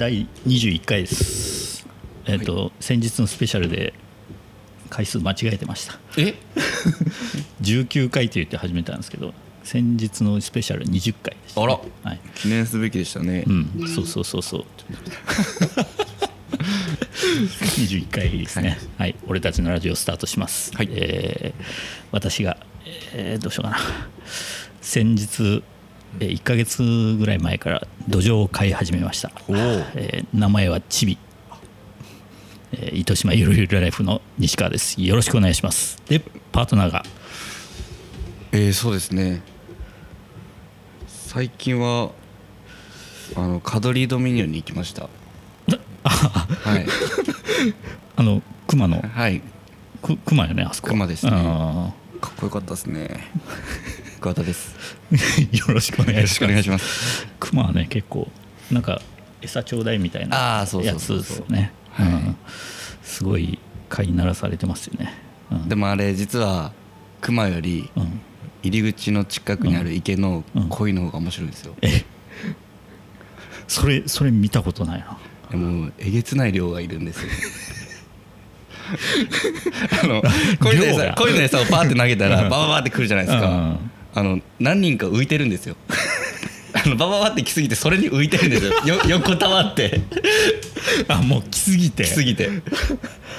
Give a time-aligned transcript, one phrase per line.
[0.00, 1.86] 第21回です。
[2.24, 3.92] えっ、と、先日のスペシャルで
[4.88, 5.98] 回数間違えてました。
[6.16, 6.36] え？
[7.60, 11.74] 19回と言って始めたんですけど先日のスペシャル20回でした、あら。
[11.74, 12.20] はい。
[12.34, 13.44] 記念すべきでしたね。
[13.46, 14.64] うん、そうそうそうそう。
[17.52, 19.14] 21回ですね、はい。
[19.26, 20.88] 俺たちのラジオスタートします、はい。
[20.92, 21.64] えー
[22.10, 22.56] 私が、
[23.12, 23.78] えーどうしようかな。
[24.80, 25.62] 先日えー
[26.18, 26.82] 1か月
[27.18, 29.30] ぐらい前から土壌を飼い始めました、
[29.94, 31.18] えー名前はチビ、
[32.72, 35.00] えー糸島ゆるゆるライフの西川です。
[35.00, 36.02] よろしくお願いします。
[36.08, 36.20] で
[36.52, 37.04] パートナーが。
[38.52, 39.42] えー、そうですね。
[41.06, 42.10] 最近は
[43.36, 45.02] あのカドリードミニオンに行きました。
[45.02, 46.86] はい。
[48.16, 49.00] あの熊の。
[49.00, 49.42] はい。
[50.02, 51.32] く熊よねあそこ熊ですね。
[51.34, 53.30] あかっこよかったですね
[54.20, 54.74] 桑田です。
[55.10, 56.20] ー よろしくお願いします。
[56.20, 57.26] よろしくお願いします。
[57.40, 58.30] 熊はね結構
[58.70, 59.00] なんか
[59.40, 61.72] 餌ちょうだいみたいなあーそうやつですよね。
[63.02, 65.12] すごい飼いならされてますよね、
[65.50, 66.72] うん、でもあれ実は
[67.20, 68.20] 熊よりうん、
[68.62, 71.74] 入り口の近くにある池の鯉の方が面白いんですよ。
[71.80, 72.04] え？
[73.66, 75.16] それそれ見たことないな。
[75.50, 77.28] でもえげつない量がいるんですよ。
[80.02, 80.22] あの
[80.60, 83.46] 鯉の餌鯉の餌をパーって投げたらバババってくるじゃないですか。
[83.46, 85.76] うんあの何人か浮いてるんですよ。
[86.72, 88.96] あのバババって来すぎてそれに浮いてるんですよ。
[88.96, 90.00] よ 横たわって。
[91.08, 92.04] あもう来すぎて。
[92.04, 92.48] 来すぎて。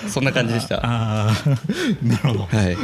[0.10, 0.78] そんな感じでした。
[0.78, 1.36] ああ
[2.04, 2.40] なるほど。
[2.46, 2.78] はい。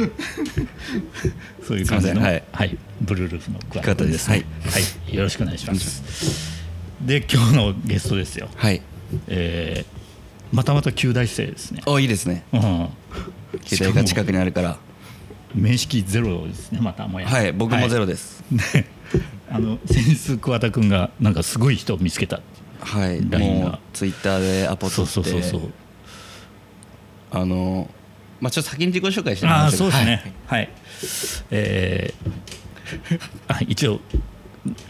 [1.66, 2.78] そういう感じのすいはい。
[3.00, 4.44] ブルールーフの桑田ですね。
[4.64, 4.78] は
[5.10, 6.02] い、よろしくお願いします。
[7.00, 8.48] で今日のゲストですよ。
[8.56, 8.80] はい。
[9.28, 9.98] えー
[10.52, 11.82] またまた旧大生ですね。
[11.86, 12.42] おいいですね。
[12.52, 12.88] うん。
[13.64, 14.78] 携帯が近くにあるから
[15.54, 17.28] 面識ゼロですねまたもや。
[17.28, 18.44] はい僕もゼロロです。
[18.50, 18.62] ね
[19.50, 22.40] あの先日桑田君がなんかすごい人を見つけた
[22.80, 23.66] はい、LINE が。
[23.66, 25.30] もうツイッターでアポそう取って。
[25.30, 25.70] そうそうそう
[27.30, 27.90] あの
[28.40, 30.32] まあちょっと先に自己紹介してもらあそうですね。
[30.46, 30.68] はい、
[31.50, 32.38] えー
[33.48, 34.00] あ一応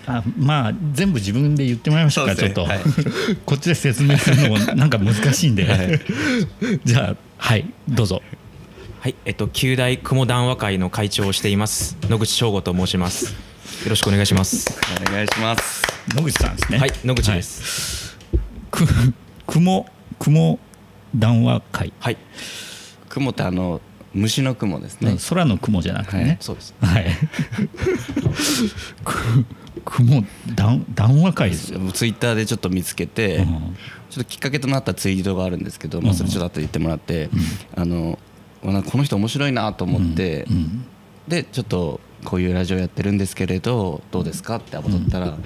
[0.06, 2.80] あまあ全部自分で言ってもらいましょうかちょっと、はい。
[3.44, 6.00] こっちで説明するのもなんか難しいんで、はい。
[6.84, 8.22] じゃあはいどうぞ
[9.00, 13.32] はい、えっと、旧大雲談話会の会長をしています野口翔吾と申します。
[13.84, 14.76] よろしくお願いします。
[15.09, 15.84] お願いします。
[16.16, 16.78] 野口さんですね。
[16.78, 18.19] はい野口です。
[18.72, 18.84] く
[19.47, 19.87] 雲
[20.19, 20.58] 雲
[21.14, 22.16] 談話会、はい、
[23.08, 23.81] 雲ってあの
[24.14, 26.75] 虫の雲ですね、空の雲じゃなくてね、そうです。
[26.81, 27.06] はい。
[29.04, 29.44] く
[29.84, 30.25] 雲
[30.56, 31.78] 談談話会ですよ。
[31.92, 33.76] ツイッターでちょっと見つけて、うん。
[34.10, 37.31] ちょっときっかけとなったツイートがあるんですけど、まあ、それちょっと後で言ってもらって、
[37.76, 38.19] あの
[38.64, 40.86] なんかこの人面白いなと思って、うん
[41.28, 45.36] でちょっとこういうラジオやってるんですけれどどうですかってアポ取ったら、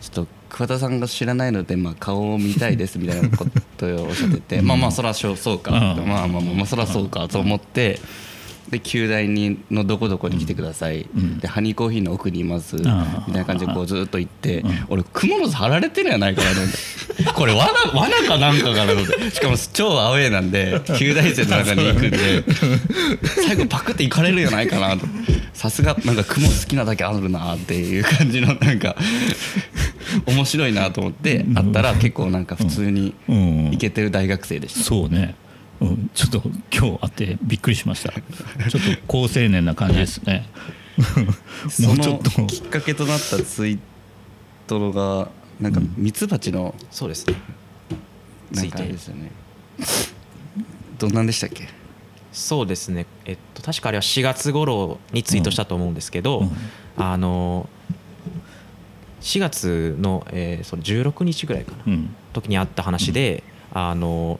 [0.00, 3.46] ちょっと桑田さんが知らないので、まあ、顔を見たいですみたいなこ
[3.78, 7.98] とをおっしゃってて、まあまあそらそうそうか、まあまあまあそらそうかと思って。
[8.70, 11.38] で旧大にのどこどこに来てください、ん。
[11.38, 14.86] でハニーコーヒーの奥にいます、みあたいな感じでこうずっと行って、ん。
[14.88, 16.78] 俺蜘蛛の巣張られてるやないかなと思って。
[17.34, 19.30] これ罠罠かなんかかなと思って。
[19.30, 22.44] しかも超アウェーなんで旧大生の中に行くんで
[23.46, 25.06] 最後パクって行かれるやないかなと
[25.52, 28.96] さすがなんか雲好きなだけあるなっていう感じのなんか
[30.26, 33.70] 面白いなと思って会ったら結構なんか普通にうん。
[33.70, 34.80] 行けてる大学生でした。
[34.80, 35.34] そうね。
[35.80, 36.42] うん、ちょっと
[36.72, 38.12] 今日会ってびっくりしました。
[38.12, 40.46] ちょっと高青年な感じですね。
[41.64, 42.40] もそうちょっと。
[42.42, 43.78] のきっかけとなったツイー
[44.66, 47.34] トがなんかミツバチのそうですね。
[48.52, 49.30] なんかあれですよね。
[50.98, 51.68] どんなんでしたっけ？
[52.32, 53.06] そうですね。
[53.24, 56.50] えっと確かあれは4月頃にツイートしたと思うんですけど、うん。
[56.96, 57.68] あの
[59.22, 62.14] 4月の、えー、その16日ぐらいかな、うん。
[62.32, 63.42] 時にあった話で、
[63.72, 64.38] あの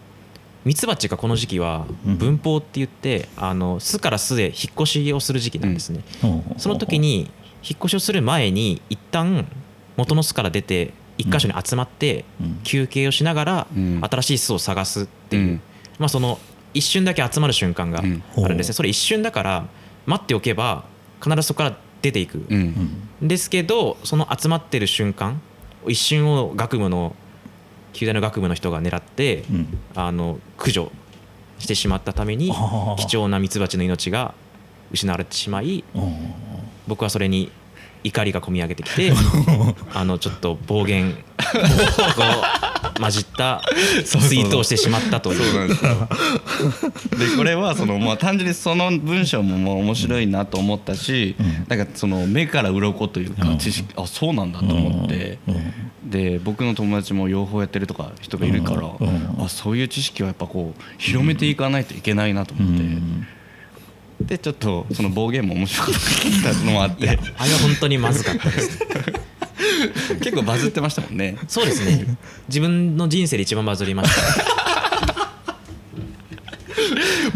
[0.65, 2.17] ミツバチがこの時期はうん。
[2.19, 6.03] 分蜂って言って、あの巣から巣へ引っ越しをする時期なんですね、
[6.59, 7.31] その時に
[7.63, 9.47] 引っ越しをする前に一旦
[9.97, 12.61] 元の巣から出て一箇所に集まってうん。
[12.65, 14.01] 休憩をしながらうん。
[14.03, 15.61] 新しい巣を探すっていう、うん。
[15.99, 16.39] まあその
[16.73, 18.23] 一瞬だけ集まる瞬間があうん。
[18.49, 18.73] るんですね。
[18.75, 19.67] それ一瞬だから
[20.07, 20.85] 待っておけば
[21.23, 22.47] 必ずそこから出ていく。
[23.21, 25.41] ですけどその集まってる瞬間
[25.87, 27.15] 一瞬を学部の
[27.93, 29.79] 旧大の学部の人が狙ってうん。
[29.95, 30.91] あの駆除
[31.59, 32.53] してしまったために
[32.99, 34.35] 貴重なミツバチの命が
[34.93, 36.35] 失われてしまいうん。
[36.87, 37.51] 僕はそれに
[38.03, 39.13] 怒りがこみ上げてきて
[39.93, 42.61] あのちょっと暴言が
[42.99, 43.63] 混じった
[44.05, 45.43] ツイートをしてしまったという。
[45.43, 46.09] そうなんですよ。
[47.31, 51.67] でこれはそのまあ単純にその文章ももう面白いなと思ったし、うん。
[51.69, 53.59] なんかその目から鱗というかうん。
[53.59, 55.73] 知識あそうなんだと思って、うん
[56.11, 58.91] で僕の友達も養蜂やってるとか人がいるから、
[59.39, 62.79] あそういう知識はやっぱこう広めていかないといけないなと思っ
[64.19, 65.95] て、でちょっとその暴言も面白かっ
[66.43, 67.09] たのもあって。
[67.09, 67.25] あれは
[67.63, 68.79] 本当にまずかったです。
[70.21, 71.37] 結構バズってましたもんね。
[71.49, 72.05] そうですね。
[72.49, 74.11] 自分の人生で一番バズりまし
[74.45, 74.60] た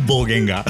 [0.06, 0.65] 暴言が。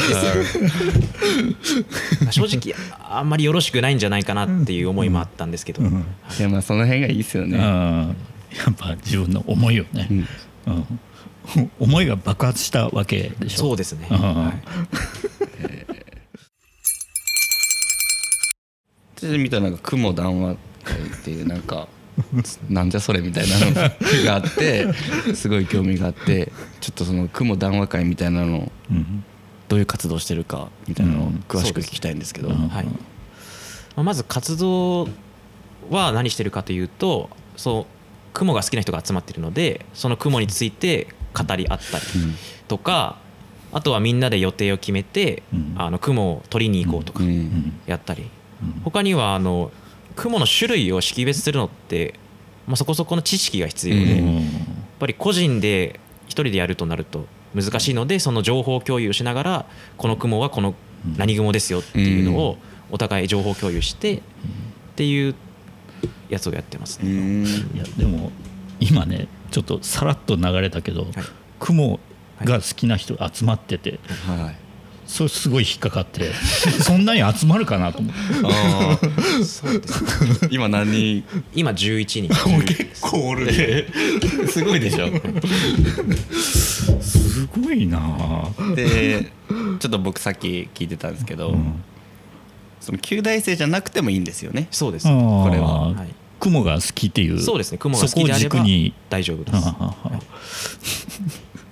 [2.23, 6.07] まあ正直あんまりよろしくないんじゃないかなっていう思いもあったんですけど、うん。
[6.39, 6.43] い。
[6.43, 8.15] やまあその辺がいいですようんね、や
[8.71, 10.09] っぱ自分の思いをね、
[10.67, 11.71] うん。
[11.79, 13.59] 思いが爆発したわけでしょ。
[13.59, 14.19] そうですね、うん。
[14.19, 14.55] はい。
[19.31, 21.89] で見たんか雲談話会っていうなんか
[22.70, 24.87] なんじゃそれみたいなのがあって
[25.34, 29.25] すごい興味があってちょっとその雲談話会みたいなのうん。
[29.66, 32.69] どういう活動してるかみたいなのを詳しく聞きたいんですけど、うん。
[32.69, 32.84] はい。
[32.84, 32.93] ま
[33.96, 35.08] あまず活動
[35.90, 37.87] は何してるかというとそう
[38.34, 42.05] 雲が好きな人が集まってるのでその雲について語り合ったり
[42.69, 43.16] とか、
[43.72, 45.75] あとはみんなで予定を決めて、うん。
[45.76, 47.25] あの雲を取りに行こうとか
[47.87, 48.28] やったり、
[48.62, 48.81] うん。
[48.84, 49.72] 他にはあの
[50.16, 52.14] 雲の種類を識別するのって、
[52.66, 54.49] まあ、そこそこの知識が必要で、うやっうん
[54.99, 59.66] ぱり個人で一人でやるとなると難しいのでその情報共有しながら
[59.96, 60.75] この雲はこの
[61.16, 62.56] 何雲ですよっていうのを
[62.90, 64.20] お互い情報共有してっ
[64.96, 65.34] ていう
[66.28, 67.11] やつをやってますうね。
[67.12, 67.44] ん。
[67.44, 68.31] いやでも
[68.81, 71.11] 今ねちょっとさらっと流れたけど、はい。
[71.61, 72.00] 雲
[72.43, 74.63] が好きな人が集まってて、はい
[75.06, 76.33] それすごい引っかかって
[76.81, 78.21] そんなに集まるかなと思って。
[78.45, 78.99] あ
[79.45, 81.25] そうです今何人。
[81.55, 82.29] 今11人
[82.65, 83.87] 結構おるね。
[84.49, 85.09] すごいでしょ。
[86.41, 88.49] すごいな。
[88.75, 89.31] で
[89.79, 91.83] ちょっと僕さっき聞いてたんですけど、うん。
[92.81, 94.69] その旧大生じゃなくてもいいんですよね。
[94.71, 95.93] そうです、これは。
[95.93, 97.41] はい、雲が好きっていう。
[97.41, 97.79] そうですね。
[97.79, 98.67] 雲が好きであれそこをば
[99.09, 99.57] 大丈夫です。
[99.57, 100.11] ああ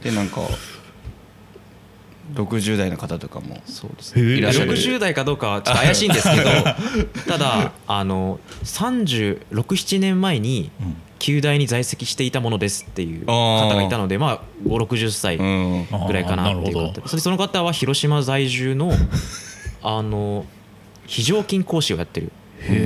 [0.02, 0.40] でなんか
[2.34, 4.23] 60代の方とかもそうですね。
[4.23, 4.73] いらっしゃる。
[4.73, 6.50] 60代かどうかはちょっと怪しいんですけど
[7.29, 10.96] ただあの367年前にうん。
[11.23, 18.90] 旧大に在籍していたものですっていう方がいたのでまあ560歳ぐらいかなっていう方それその方は広島在住の
[19.85, 20.46] あの
[21.06, 22.32] 非常勤講師をやってる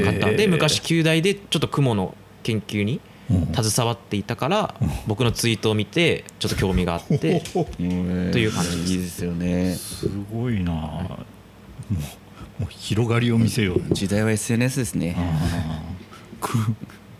[0.04, 4.74] 方で昔旧大でちょっと雲の研究にうん携わっていたから
[5.06, 7.42] 僕のツイートを見てちょっと興味があって
[7.80, 8.30] うん。
[8.32, 9.74] という感じですいいですよね。
[9.74, 11.18] すごいな、も
[11.90, 13.94] うもう広がりを見せよう。
[13.94, 15.16] 時代は SNS ですね。
[16.40, 16.58] く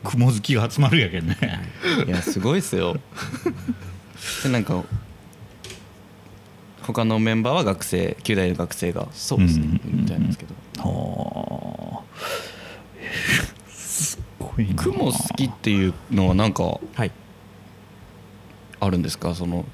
[0.05, 1.37] 雲好きが集まるやけんね。
[2.07, 2.11] い。
[2.11, 2.97] やすごいですよ。
[4.43, 4.85] でなんか
[6.83, 10.55] 他のメンバーは学生旧大の学生がそうですね、いるみたいなんですけど。
[10.79, 12.07] はあ
[14.77, 17.11] 雲好きっていうのはなんかはい。
[18.79, 19.35] あるんですか？
[19.35, 19.65] その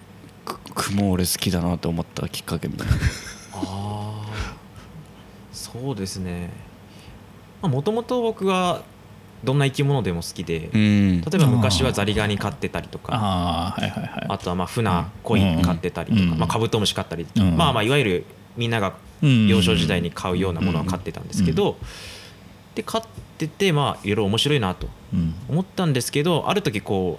[0.44, 2.94] く雲俺好きだなって思ったきっかけみたいな。
[3.55, 4.26] ああ
[5.52, 6.50] そうですね。
[7.62, 8.82] もともと僕は
[9.44, 11.20] どんな生き物でも好きで、うん。
[11.20, 14.26] 例えば昔はザリガニ飼ってたりとかああはいはいはい。
[14.29, 14.90] あとはまあ船
[15.25, 18.25] 鯉飼ってたりとか、うんまあ、カブトムシ飼ったり、うんまあまあいわゆる
[18.56, 21.77] みんながうん幼少時代に飼うようなものは飼ってたんですけど、
[22.74, 23.03] で飼っ
[23.49, 25.34] ててまあいろいろ面白いなとうん。
[25.49, 27.19] 思ったんですけどある時こ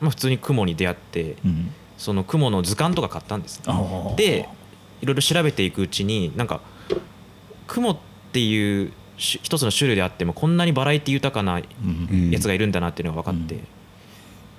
[0.00, 1.72] う、まあ、普通に雲に出会ってうん。
[1.96, 4.14] その雲の図鑑とか買ったんです、あー。
[4.16, 4.48] で
[5.00, 6.60] いろいろ調べていくうちになんか
[7.66, 7.96] 雲っ
[8.32, 13.66] ていう種一つの種類であってもこんなにバラエティ豊かなやつがいるんだなっていうのが分かって、うん。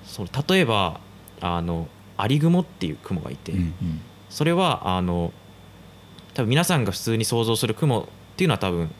[0.04, 1.00] そう例えば
[1.40, 3.52] あのアリグモっていう雲がいて、
[4.30, 5.32] それはあの
[6.32, 8.04] 多分皆さんが普通に想像する雲っ
[8.36, 8.90] ていうのは多分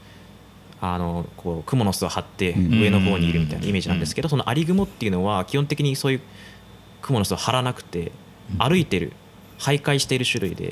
[0.80, 2.80] あのこう雲の巣を張ってうん。
[2.80, 6.20] 上の方にいるみたいなイメージなんですけど、そのアリグモっていうのは基本的にそういう
[7.02, 8.12] 雲の巣を張らなくて
[8.58, 9.12] 歩いてる
[9.58, 10.70] 徘徊している種類で、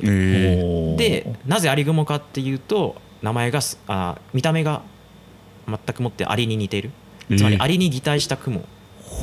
[0.97, 4.83] でなぜアリグモかっていうと名前がすあ見た目が
[5.67, 6.91] 全くもってアリに似ている
[7.37, 8.63] つまりアリに擬態した雲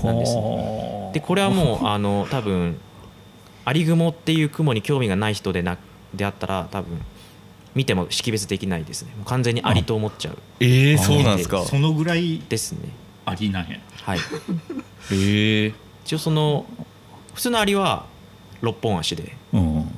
[0.03, 0.41] なんですね。
[0.41, 1.13] はあ。
[1.13, 2.77] でこれはもう あの多分
[3.65, 5.77] アリグモっていう雲に興味がない人でな
[6.13, 6.99] であったら多分
[7.75, 9.11] 見ても識別できないですね。
[9.25, 10.37] 完全にアリと思っちゃう。
[10.59, 11.63] えー、そうなんですか。
[11.63, 12.89] そのぐらいですね
[13.25, 13.79] ありなんや。
[14.03, 14.19] はい。
[15.11, 15.73] えー、
[16.05, 16.65] 一応その
[17.33, 18.05] 普通のアリは
[18.61, 19.91] 6本足でうん。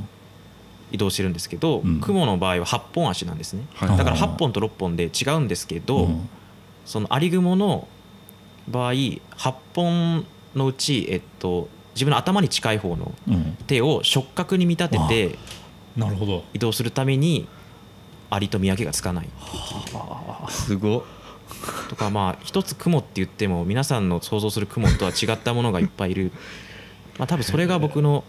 [0.92, 2.00] 移動してるんですけど、うん。
[2.00, 3.98] 雲の場合は8本足なんですね、はい。
[3.98, 6.30] だから8本と6本で違うんですけど、うん。
[6.86, 7.88] そのアリグモの
[8.70, 9.20] 場合8
[9.74, 10.26] 本
[10.56, 13.58] のうち、えっと、自分の頭に近い方のうん。
[13.66, 15.00] 手を触覚に見立て
[15.32, 15.40] て
[15.98, 16.44] なるほど。
[16.54, 17.48] 移動するために
[18.34, 19.30] アリと見分けがつかない
[20.50, 21.04] すごっ。
[21.90, 26.32] とかまあ一つ雲って言っても皆さんの想像する雲とは違ったものがいっぱいいる、
[27.20, 28.24] まあ、多分それが僕の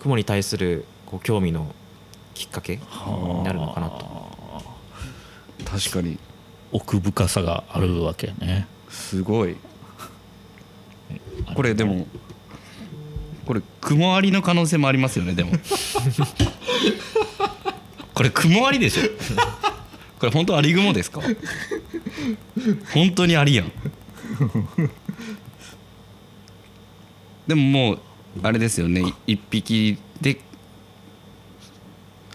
[0.00, 1.72] 雲に対するこう興味の
[2.34, 4.22] きっかけになるのかなと。
[5.64, 6.18] 確かに
[6.72, 8.66] 奥深さがあるわけね。
[8.88, 9.56] すごい。
[11.54, 12.06] これでも
[13.46, 15.52] これ雲ありの可能性もありますよねでも
[18.14, 19.02] これ雲ありでしょ？
[20.18, 21.20] これ本当アリ雲ですか？
[22.94, 23.72] 本当にアリやん。
[27.46, 27.98] でももう
[28.42, 29.02] あれですよね。
[29.26, 30.38] 一匹で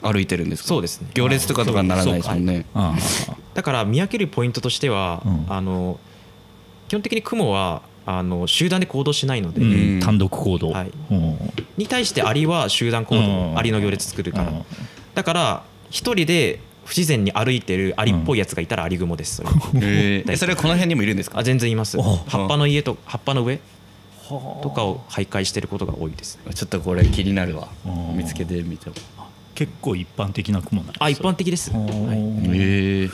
[0.01, 0.67] 歩いてるんですか？
[0.69, 1.09] そうですね。
[1.13, 2.65] 行列とかとかにならないですもんね。
[2.73, 2.95] あ
[3.53, 5.45] だから見分けるポイントとしては、うん。
[5.49, 5.99] あの
[6.87, 10.91] 基本的に雲はあの集団で行動しないので、あ、うんうん、単独行動、はい。
[11.11, 11.37] うん。
[11.77, 13.57] に対してアリは集団行動、うん。
[13.57, 14.65] アリの行列作るから、うん
[15.17, 19.49] だから一人で不自然に歩いてるアリっぽいやつがいたらアリ雲ですそれ。
[19.81, 20.29] えー。
[20.31, 21.39] えそれはこの辺にもいるんですか？
[21.39, 21.97] あ全然います。
[21.97, 23.59] お葉っぱの家と葉っぱの上
[24.29, 26.37] とかを徘徊してることが多いです。
[26.53, 27.67] ちょっとこれ気になるわ。
[27.83, 28.95] うん見つけてみても。
[29.55, 32.17] 結構一般的な雲なんですあ一般的です、おはい。
[32.53, 33.09] え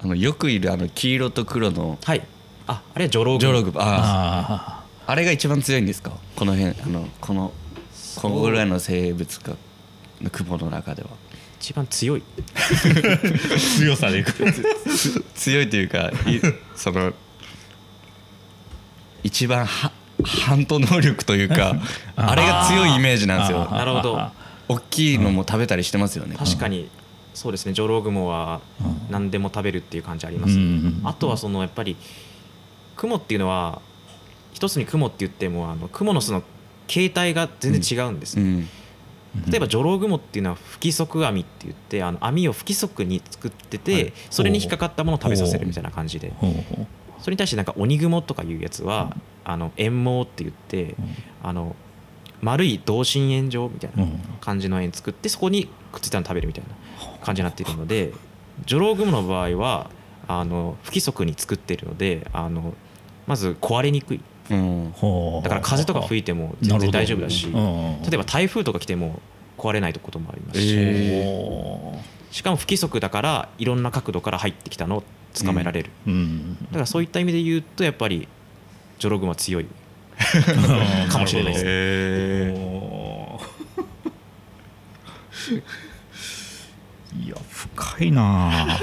[0.00, 2.22] あのよくいるあの黄色と黒のはい。
[2.68, 6.12] ああれはジョロウグジョログああああれが一番強いんですか？
[6.36, 7.52] この辺あのこの
[8.24, 9.54] このぐらいの生物か
[10.22, 11.10] の雲の中では。
[11.60, 12.22] 一番強い。
[12.54, 14.32] ー強さでいく。
[15.34, 16.40] 強いというかい
[16.74, 17.12] その
[19.22, 19.92] 一番は
[20.24, 21.76] ハント能力というか
[22.16, 23.68] あれが強いイメージなんですよ。
[23.70, 24.30] なるほど。
[24.68, 26.34] 大きいのも食べたりしてますよね。
[26.36, 26.88] 確かに。
[27.34, 27.74] そうですね。
[27.74, 29.06] ジョロウグモはうん。
[29.10, 31.02] 何でも食べるっていう感じありまうす、ん。
[31.04, 31.96] あとはそのやっぱり
[32.96, 33.82] 雲っていうのは
[34.54, 36.42] 一つに雲って言ってもあの雲の巣の
[36.86, 38.68] 形態が全然違うんです、うん。
[39.48, 44.12] 例えばジョロウグモっていうのは不規則網って言ってあの網を不規則に作ってて、はい。
[44.30, 46.32] それに引っかかったものを食べさせるみたいな感じで。
[47.20, 50.94] それに対してなんか鬼雲とかいうやつは、あの円毛って言って、
[51.42, 51.74] あの
[52.42, 54.20] 丸い同心円状みたいうなうん。
[54.40, 58.12] 感じの円作ってそこにくっついたの食べるみたいな感じになっているので
[58.66, 59.90] ジョロウグモの場合は
[60.28, 62.74] あの不規則に作っているのであの
[63.26, 64.92] まず壊れにくいうん。
[65.42, 69.20] だから風とか吹いても全然大丈夫だし例えば台風とか来ても
[69.56, 76.56] 壊れないこともありますし、えしかも不規則だからいろんな角度から入ってきたのを捕まえられる、うん。
[76.66, 78.28] だからそういった意味で言うとやっぱり
[78.98, 79.66] ジョログマは強い。
[81.10, 81.64] かもしれないです。
[81.64, 83.54] ねへおー。
[87.24, 88.78] いや深いな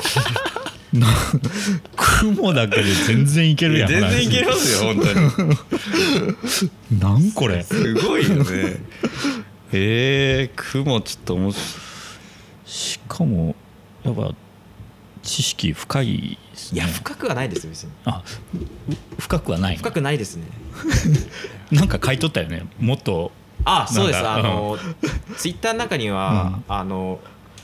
[1.95, 6.99] 雲だけで全然いけるやん全然いけますよ本当に。
[6.99, 7.63] なんこれ。
[7.63, 8.43] すごいよね。
[8.43, 8.79] へ
[9.71, 11.67] え雲ちょっと面白い。
[12.65, 13.55] しかも
[14.03, 14.33] やっぱ
[15.23, 16.81] 知識深いですね。
[16.81, 17.91] いや深くはないです別に。
[18.05, 18.21] あ
[18.53, 19.77] う深くはない。
[19.77, 20.45] 深くないですね。
[21.71, 22.65] なんか書いとったよね。
[22.79, 23.31] もっと
[23.63, 24.27] あそうです。
[24.27, 24.77] あの
[25.37, 27.19] ツイッターの中には、あの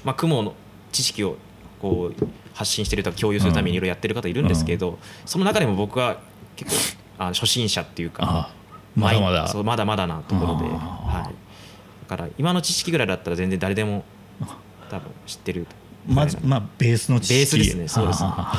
[0.06, 0.54] まあ雲の
[0.92, 1.38] 知識を
[1.82, 6.20] こう発信してるとか共有するためにいろいろやってる方いるんですけど、その中でも僕は
[6.56, 8.54] 結構あの初心者っていうかあ
[8.96, 9.48] まだまだ。
[9.48, 14.04] そうまだまだなところで、はい、だから今の知識ぐらいだったら全然誰でも
[14.90, 15.68] 多分知ってる。
[16.08, 17.36] まずまあベースの知識。
[17.36, 18.20] ベースですねそうです。
[18.24, 18.54] あ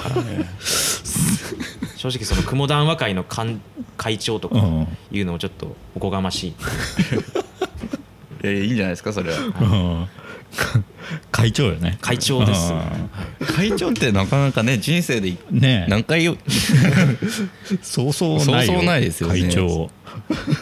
[1.97, 3.59] 正直その雲談話会の会
[3.97, 4.88] 会長とかうん。
[5.11, 6.55] いうのをちょっとおこがましい。
[8.45, 9.38] いやいやいいんじゃないですかそれは。
[9.38, 10.09] うん
[11.31, 11.99] 会長よね。
[12.00, 13.11] 会長ですうん
[13.47, 15.90] 会長ってなかなかね人生でねえ。
[15.90, 16.37] 何回よ
[17.83, 18.73] そうそうないよ。
[18.73, 19.40] そうそうないですよね。
[19.43, 19.90] 会長、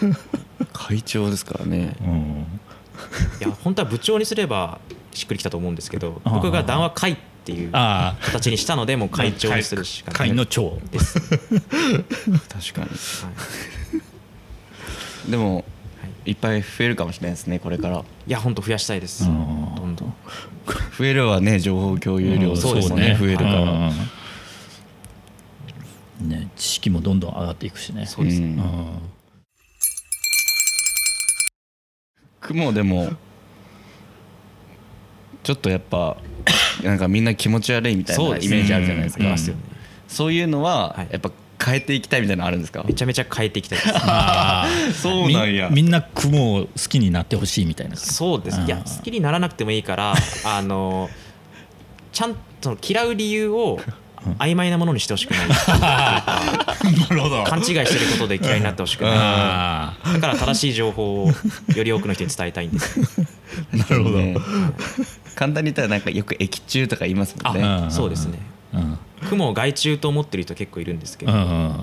[0.72, 1.96] 会長ですからね。
[2.00, 2.46] うん、
[3.40, 4.78] いや本当は部長にすれば
[5.12, 10.28] しっくりきたと思うんですけど僕が談話会っていう形にしたのでもう会長にするしかない。
[10.30, 10.78] 会の長。
[10.90, 12.88] です、確かに。
[12.88, 12.88] は
[15.28, 15.30] い。
[15.30, 15.62] でもは
[16.26, 16.30] い。
[16.30, 17.98] いっぱい増えるかもしれないですねこれから。
[17.98, 19.24] いや本当増やしたいです。
[19.24, 20.14] どうんんどん
[20.96, 23.60] 増えるはね情報共有量うんそうですね増えるから。
[23.62, 23.64] う
[26.24, 26.28] ん。
[26.28, 28.06] ね知識もどんどん上がっていくしね。
[28.06, 28.62] そうですね。
[32.40, 33.10] 雲でも
[35.42, 36.16] ちょっとやっぱ
[36.82, 39.24] なんかみんな気持ち悪いみたいなイメージあるじゃないですか。
[40.08, 41.08] そういうのははい。
[41.10, 41.30] やっぱ
[41.64, 42.84] 変えていきたいみたいなのあるんですか？
[42.86, 43.90] めちゃめちゃ変えていきたいです。
[43.96, 45.68] あーそうなんや。
[45.70, 47.96] みみんな雲を好きになってほしいみたいな。
[47.96, 48.60] そうです。
[48.60, 51.08] いや好きにならなくてもいいから あの
[52.12, 53.78] ちゃんと嫌う理由を
[54.38, 55.48] 曖昧なものにしてほしくない。
[55.78, 57.44] なるほど。
[57.44, 59.12] 勘違いしてることで嫌いになってほしくない。
[59.16, 61.30] あだから正しい情報を
[61.74, 62.98] より多くの人に伝えたいんです。
[63.72, 64.36] なるほど、ね。
[65.34, 67.62] 簡単に言ったらなんかよく液中とか言いますもんね。
[67.64, 68.38] あそうですね。
[68.50, 68.55] うん
[69.28, 71.32] 雲を害虫と思ってる人結構いるんですけど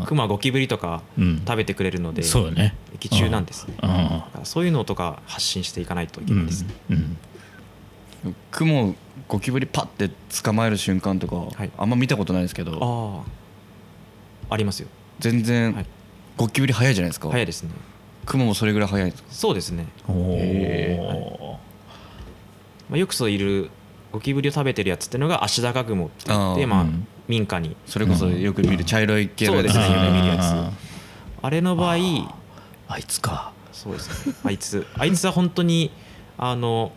[0.05, 1.43] 雲はゴキブリとかうん。
[1.45, 2.75] 食べてくれるのでそうよね。
[2.93, 3.67] 液中なんです。
[3.67, 3.89] ねうん。
[3.89, 6.63] だからそういうのとか発信していかないといけないです。
[6.63, 8.35] ねうん。
[8.51, 8.95] 雲
[9.27, 10.09] ゴキブリパッて
[10.43, 11.71] 捕まえる瞬間とか、はい。
[11.77, 13.23] あんま見たことないですけど
[14.49, 14.87] ありますよ。
[15.19, 15.85] 全然、はい。
[16.37, 17.29] ゴキブリ早いじゃないですか。
[17.29, 17.71] 早いですね。
[18.25, 19.87] 雲もそれぐらい早いそうですね。
[20.07, 21.57] おへお
[22.89, 23.69] まあ、よくそういる
[24.13, 27.07] ゴキブリを食べてるやつっていうのがアシダガグモって言ってまあうん。
[27.27, 27.75] 民家に。
[27.87, 29.91] それこそよく見る茶色い系のそうですねやつ。
[29.91, 30.39] よく見るやつ。
[30.41, 30.71] あ
[31.41, 32.31] あれの場合ー。
[32.87, 33.53] あいつか。
[33.71, 34.35] そうですね。
[34.43, 34.85] あいつ。
[34.95, 35.91] あいつは本当に
[36.37, 36.91] あの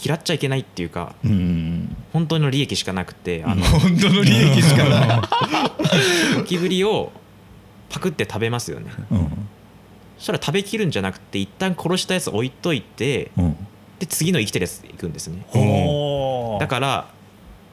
[0.00, 1.96] 嫌っちゃいけないっていうかうん。
[2.12, 5.20] 本当の利益しかなくてあの本当の利益しかない。
[6.38, 7.10] ゴキブリを
[7.88, 8.92] パクって食べますよね。
[9.10, 9.48] うん。
[10.18, 13.56] そしたら食べきるんじゃなくて一旦殺したやつ置いといてうん。
[13.98, 15.46] で次の生きてるやつ行くんですね。
[15.54, 15.58] お
[16.60, 17.08] だから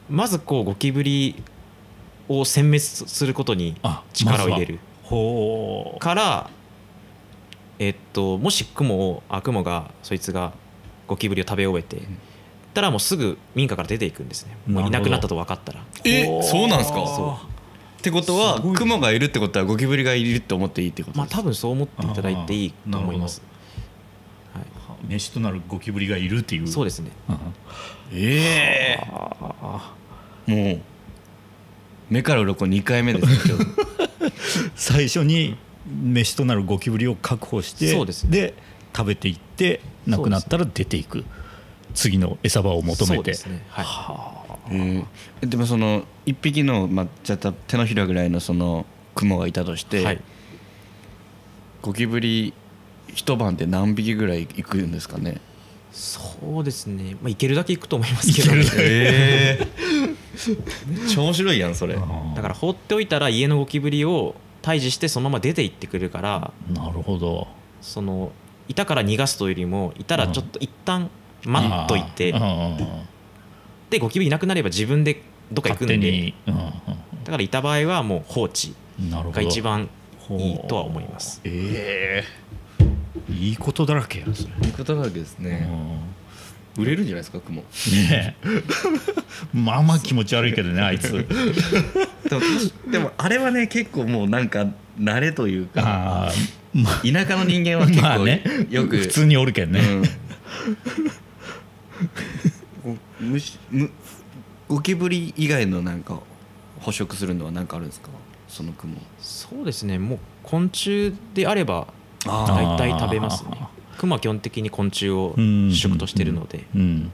[0.08, 1.42] まずこうゴキブリ
[2.28, 4.78] を殲滅することにあ力を入れる。
[5.02, 5.98] ほう。
[6.00, 6.50] から
[7.78, 10.52] えっともしクモをあクモがそいつが
[11.06, 12.02] ゴキブリを食べ終えて
[12.74, 14.56] たらもうすぐ民家から出ていくんですね。
[14.66, 15.84] もういなくなったと分かったら。
[16.04, 17.06] えそうなんですか？
[17.06, 17.38] そ
[17.98, 18.76] ってことはすごい。
[18.76, 23.51] 雲がいるってことはゴキブリがいるって思っていいってことですまあ多分そう思っていただいていいと思います、は
[25.08, 26.64] 飯となるゴキブリがいるっていう。
[26.64, 27.10] い、そうですね。
[27.28, 27.36] うん。
[28.12, 29.06] ええ。
[30.46, 30.80] もう
[32.10, 33.26] 目から鱗2回目です
[34.76, 35.56] 最初に
[35.86, 38.54] 飯となるゴキブリを確保してそうですね。
[38.94, 41.24] 食べていってなくなったら出ていく。
[41.94, 43.14] 次の餌場を求めて。
[43.16, 43.64] そうですね。
[43.68, 43.82] は
[44.70, 44.74] い。
[44.74, 50.20] えーでもその1匹の、まあ、じゃあ手のひらぐらいのその雲がいたとして、はい。
[51.82, 52.54] ゴキブリ
[53.14, 55.40] 一晩で何匹ぐらい行くんですかね？
[55.92, 57.16] そうですね。
[57.20, 59.68] まあいけるだけいくと思いますけど、ね、ええ
[60.88, 61.94] めっちゃ面白いやんそれ。
[61.94, 62.00] だ
[62.40, 66.52] から放っておいたら家のゴキブリを退治してそのまま出て行ってくれるから。
[66.70, 67.46] なるほど。
[67.82, 68.32] その
[68.68, 71.10] いたから逃がすというよりもいたらちょっと一旦
[71.44, 72.32] 待っといて。
[73.90, 75.20] でゴキブリいなくなれば自分で
[75.52, 76.34] どっか行くんで。
[76.46, 78.74] だからいた場合はもう放置
[79.10, 79.90] が一番
[80.30, 81.42] いいとは思います。
[81.44, 82.24] え
[83.30, 84.52] いいことだらけやそれ。
[84.62, 85.68] えいいことだらけですね、
[86.76, 87.62] 売れるんじゃないですか雲。
[87.62, 87.66] ね
[88.44, 88.46] え。
[89.52, 91.10] まあまあ気持ち悪いけどねあいつ。
[91.12, 91.26] でも
[92.90, 94.66] でもあれはね結構もうなんか
[94.98, 96.32] 慣れというかああ
[96.72, 96.94] まあ。
[97.02, 98.42] 田舎の人間は結構、まあね。
[98.70, 99.80] よく普通におるけんね、
[103.20, 103.90] うん、 むしむ
[104.68, 106.20] ゴキブリ以外のなんか
[106.80, 108.08] 捕食するのは何かあるんですか？
[108.48, 108.96] その雲。
[109.20, 109.98] そうですね。
[109.98, 111.86] もう昆虫であればあ
[112.26, 113.50] 大体食べますね。
[113.98, 115.70] クマは基本的に昆虫をうん。
[115.70, 116.64] 主食としてるので。
[116.74, 117.12] うん、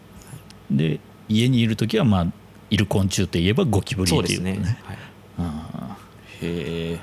[0.70, 2.26] で家にいる時はまあ
[2.70, 4.98] いる昆虫といえばゴキブリっていうそうですね、はい。
[5.38, 5.96] あ
[6.40, 7.00] へえ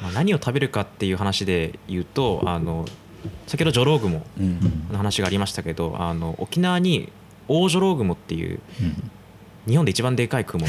[0.00, 2.86] まあ、何を食べるかっていう話で言うとあの
[3.46, 4.88] 先ほどジョロウグモうん。
[4.90, 7.12] の話がありましたけどあの沖縄に
[7.48, 8.60] オオジョロウグモっていう
[9.68, 10.66] 日本で一番でかいクモ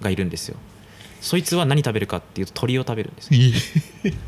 [0.00, 0.56] がいるんですよ
[1.26, 3.40] そいつは何食べるかっていうと鳥を食べるんですよ。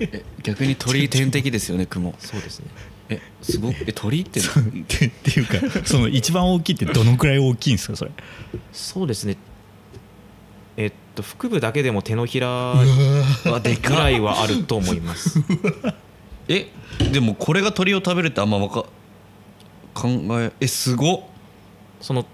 [0.01, 2.13] え逆に鳥天敵ですよね雲。
[2.19, 2.67] そうですね。
[3.09, 4.41] えすごくえ鳥って。
[4.41, 4.43] っ
[4.89, 8.11] てっていうかその一番大きいってどのくらい大きいんですかそれ？
[8.73, 9.37] そうですね。
[10.77, 12.81] えっと腹部だけでも手のひらわ
[13.63, 15.39] でぐらいはあると思います。
[16.49, 16.67] え
[17.13, 18.87] でもこれが鳥を食べるってあんまわか
[19.95, 20.09] 考
[20.41, 21.21] ええすごっ。
[22.01, 22.27] その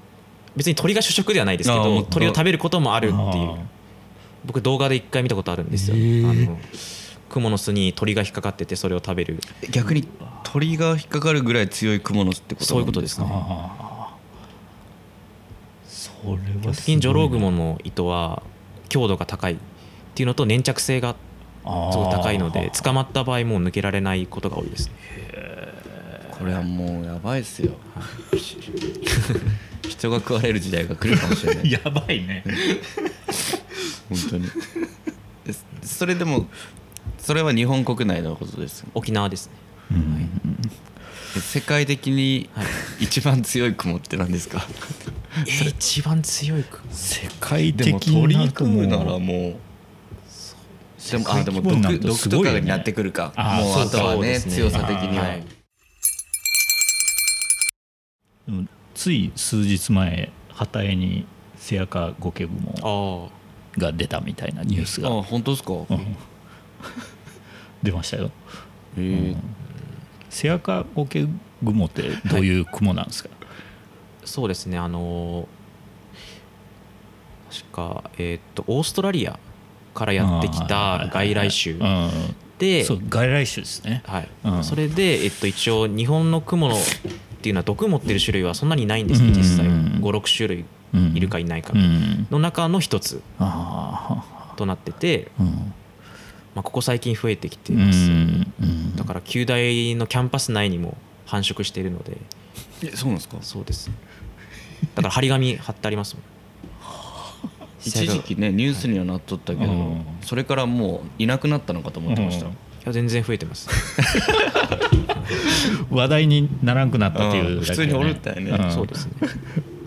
[0.57, 3.51] 別に鳥が主食ではないですけど鳥を食べることもあるっていう。
[3.51, 3.74] あ
[4.45, 6.59] 僕動画で一回見たことあるんですよ、あの
[7.31, 9.39] 雲の巣に鳥が引っかかっててそれを食べる。
[9.71, 10.07] 逆に
[10.45, 13.25] 鳥が引っかかるぐらい強い蜘蛛の巣ってことそういうことですー。
[13.25, 13.31] ね
[15.87, 18.43] それは基本的にジョロウグモの糸は
[18.89, 19.57] 強度が高いっ
[20.15, 21.17] ていうのと粘着性が
[21.65, 24.89] すごい高いので捕まった場合もう抜けられないことが多いです。
[24.89, 24.95] ね
[26.31, 27.73] これはもうやばいっすよ。
[29.89, 31.71] 人が食われる時代が来るかもしれない。
[31.73, 32.45] やばいね
[34.09, 34.47] 本当に。
[35.47, 36.47] でそれでも
[37.19, 38.85] それは日本国内のことです。
[38.95, 39.53] 沖縄ですね。
[39.91, 40.57] うん。
[41.35, 42.67] で世界的にはい。
[43.01, 44.67] 一番強い雲って何ですか？
[45.47, 46.83] えー一番強い雲。
[46.93, 48.37] 世界で的も鳥
[48.89, 49.57] ならもう。
[51.11, 53.33] でもあでも世界規模になる毒毒とかになってくるか。
[53.37, 54.41] もうあとはねね。
[54.41, 55.45] 強さ的には、はい。
[58.95, 63.44] つい数日前旗絵にセアカゴケグモあ
[63.79, 65.09] が出たみたいなニュースが。
[65.09, 66.17] あ本当ですか、うん。
[67.83, 68.25] 出ましたよ。
[68.25, 68.31] へ
[68.99, 69.37] え。
[70.31, 71.27] セアカゴケ
[71.65, 73.31] 雲ってどういう雲なんですか、
[74.25, 74.79] そうですね。
[74.79, 75.49] あの
[77.51, 79.39] 確か、えーっとオーストラリア
[79.95, 82.11] からやってきた外来種うん。
[82.59, 84.03] で外来種ですね。
[84.07, 84.29] はい。
[84.45, 84.65] うん。
[84.65, 86.79] それで、えっと、一応日本のクモのっ
[87.45, 90.67] ていうのは毒持ってる種類はそんなにいないんですね実際うん56種類うん
[91.15, 92.27] いるかいないかうん。
[92.31, 95.29] の中の一つあとなってて、
[96.55, 98.11] まあ、ここ最近増えてきてうます、
[98.97, 102.17] だから旧大のキャンパス内にも繁殖しているので。
[102.83, 103.37] えそうなんですか？
[103.41, 103.91] そうです。
[104.95, 106.23] だから張り紙貼ってありますもん。
[107.85, 112.53] 一時期ねニュースにはなっとったけど、うんそれからもういなくなったのかと思ってました、うん。
[112.53, 113.69] いや全然増えてます。
[115.91, 117.95] 話題にならんくなったっていうだけでね、うん。
[117.95, 118.67] 普通におるったよね。
[118.69, 118.73] ん。
[118.73, 119.13] そうですね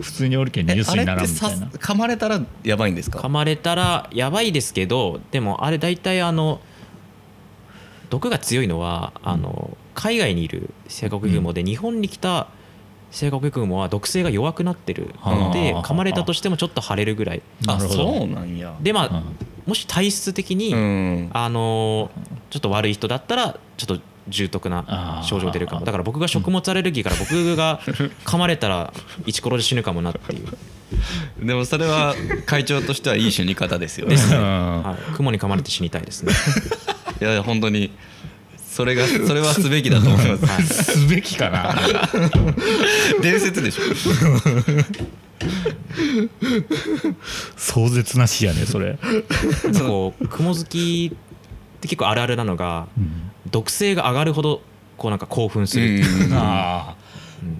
[0.00, 1.66] 普通におるけんニュースにならんみたいな。
[1.66, 3.18] 噛まれたらやばいんですか？
[3.18, 6.60] 噛まれたらやばいですけどでもあれ大体あの
[8.10, 12.48] 毒が強いのはあの海外にいる正確雲で日本に来た
[13.10, 17.42] 正確雲は毒性が弱くなってるのであー噛まれたとしてもちょっと腫れるぐらい。
[17.66, 18.76] あそうなんや。
[18.80, 19.24] でまあうん。
[19.66, 21.30] もし体質的にうん。
[21.32, 22.10] あの
[22.50, 25.84] ちょっと悪い人だったらちょっと重篤な症状出るかも。
[25.84, 27.80] だから僕が食物アレルギーから僕が
[28.24, 28.92] 噛まれたら
[29.26, 31.46] イチコロで死ぬかもなっていう。
[31.46, 32.14] でもそれは
[32.46, 34.16] 会長としてはいい死に方ですよね。
[34.16, 34.82] ですね、うん。
[34.82, 36.32] はい、雲に噛まれて死にたいですね。
[37.20, 37.90] いや本当に
[38.66, 40.62] それがそれはすべきだと思います、はい。
[40.62, 41.76] すべきかな。
[43.20, 43.82] 伝説でしょ。
[47.56, 48.98] 壮絶な死やねそれ、
[49.86, 54.62] こう雲好きって結構あるあるなのがうん毒性が上がるほど
[54.96, 56.32] こうなんか興奮する、うん。
[56.34, 56.96] ああ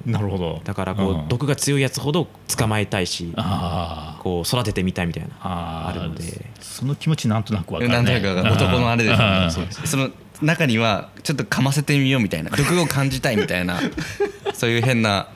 [0.05, 0.61] なるほど。
[0.65, 1.29] だからこう、ん。
[1.29, 6.47] 毒が強いやつほど捕まえたいしああこう育ててみたいみたいなああるので。
[6.61, 10.11] その気持ちなんとなくわかる、ね、なんとなくわかる男のあれですよねうんその
[10.43, 12.51] 中にはちょっとかませてみようみたいな。
[12.51, 13.81] 毒を感じたいみたいな
[14.55, 15.29] そういう変な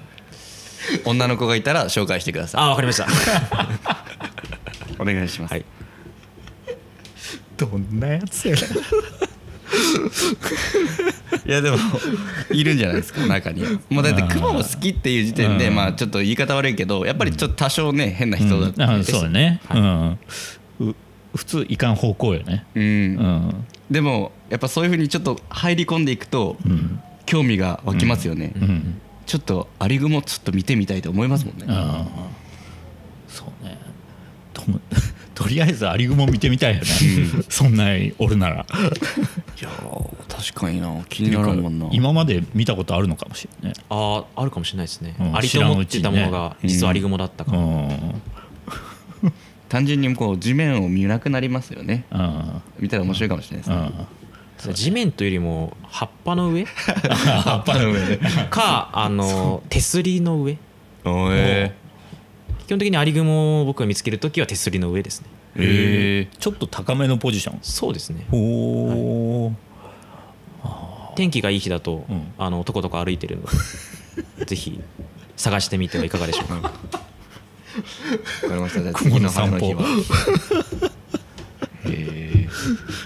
[1.04, 3.04] 女の子がいたら紹介してくださあわかりました。
[3.04, 3.06] い
[4.98, 5.64] お願いします、はい。
[7.56, 8.62] どんなやつやね
[11.46, 11.78] いやでも
[12.50, 13.62] いるんじゃないですか中に。
[13.62, 15.74] はもうだって雲が好きっていう時点でうん。
[15.74, 19.80] まあちょっと言い方悪いけどやっぱりちょっと多少ね変な人だったそうだね、はい。
[19.80, 20.18] うん。
[20.90, 20.94] う
[21.34, 22.64] 普通いかん方向よね。
[22.74, 22.82] うん。
[22.82, 23.66] うん。
[23.90, 27.00] でもやっぱそういうふうにちょっと入り込んでいくとうん。
[27.24, 29.00] 興味が湧きますよね、うん。
[29.26, 32.04] ちょっとアリグモちょっと見てみたいと思いますもんね、あ
[33.28, 33.78] そうね
[35.42, 36.86] とりあえずアリグモ見てみたいよね、
[37.48, 38.54] そんなんおるなら。
[38.54, 38.58] い
[39.62, 41.04] やー確かにな。
[41.08, 41.88] 気になるもんな。
[41.90, 43.84] 今まで見たことあるのかもしれないね。
[43.88, 45.36] あああるかもしれないですね、うん。
[45.36, 47.88] アリと思ってたものが実はアリグモだったかも、
[49.22, 49.32] うん。
[49.68, 52.04] 単純にこう地面を見なくなりますよね。
[52.12, 52.62] うん。
[52.78, 53.92] 見たら面白いかもしれないですね、
[54.66, 54.74] うん。
[54.74, 56.64] 地面というよりも葉っぱの上？
[56.70, 60.56] 葉っぱの上でかあの手すりの上？
[61.04, 61.81] おえ基
[62.72, 65.26] 本的にアリグモを僕が見つけるときは手すりの上ですね。
[65.56, 67.58] えちょっと高めのポジション。
[67.62, 68.26] そうですね。
[68.32, 68.36] お
[69.46, 69.52] お
[71.14, 72.32] 天気がいい日だと、うん。
[72.38, 73.42] あのとことこ歩いてるの
[74.38, 74.80] で ぜひ
[75.36, 76.72] 探してみてはいかがでしょうか、わか
[78.42, 78.82] りました。
[78.82, 80.90] じゃあ雲次のの散歩晴れの日は。
[81.92, 82.48] へ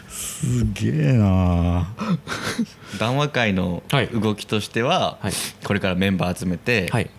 [0.08, 1.88] すげえな。
[1.96, 4.08] ー談話会のはい。
[4.08, 5.32] 動きとしては、はい。
[5.64, 7.10] これからメンバー集めて、はい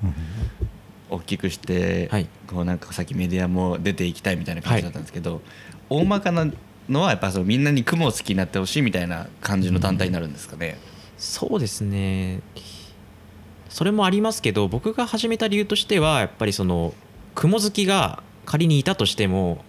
[1.10, 2.28] 大きくして、はい。
[2.48, 5.42] こうなんかさっきメディアも出ていきたいみたいな感じだったんですけど、
[5.90, 6.48] 大まかな
[6.90, 10.78] のはやっぱそのみんなに雲を好きになってほしいみたいな感じの団体になるんですかね。
[11.18, 12.42] そうですね。
[13.70, 16.94] それもありますけど僕が始めた理由としてはやっぱりその
[17.36, 19.64] 雲好きが仮にいたとしても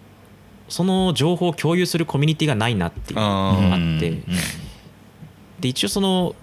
[0.69, 4.23] その情報を共有するコミュニティがないなっていうああって
[5.61, 6.35] で一応その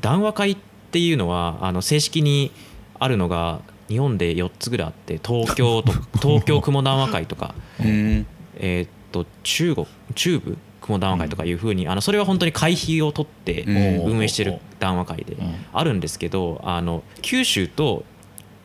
[0.00, 0.56] 談話会っ
[0.90, 2.52] ていうのはあの正式に
[2.98, 3.60] あるのが
[3.92, 8.26] 日本で4つぐらいあって東京と 東京雲談話会とか、うん
[8.56, 14.12] えーっと中国中部雲談話会とかいうふうにあのそれは本当に会費を取ってうん。
[14.16, 15.54] 運営してる談話会でうん。
[15.72, 18.04] あるんですけどあの九州と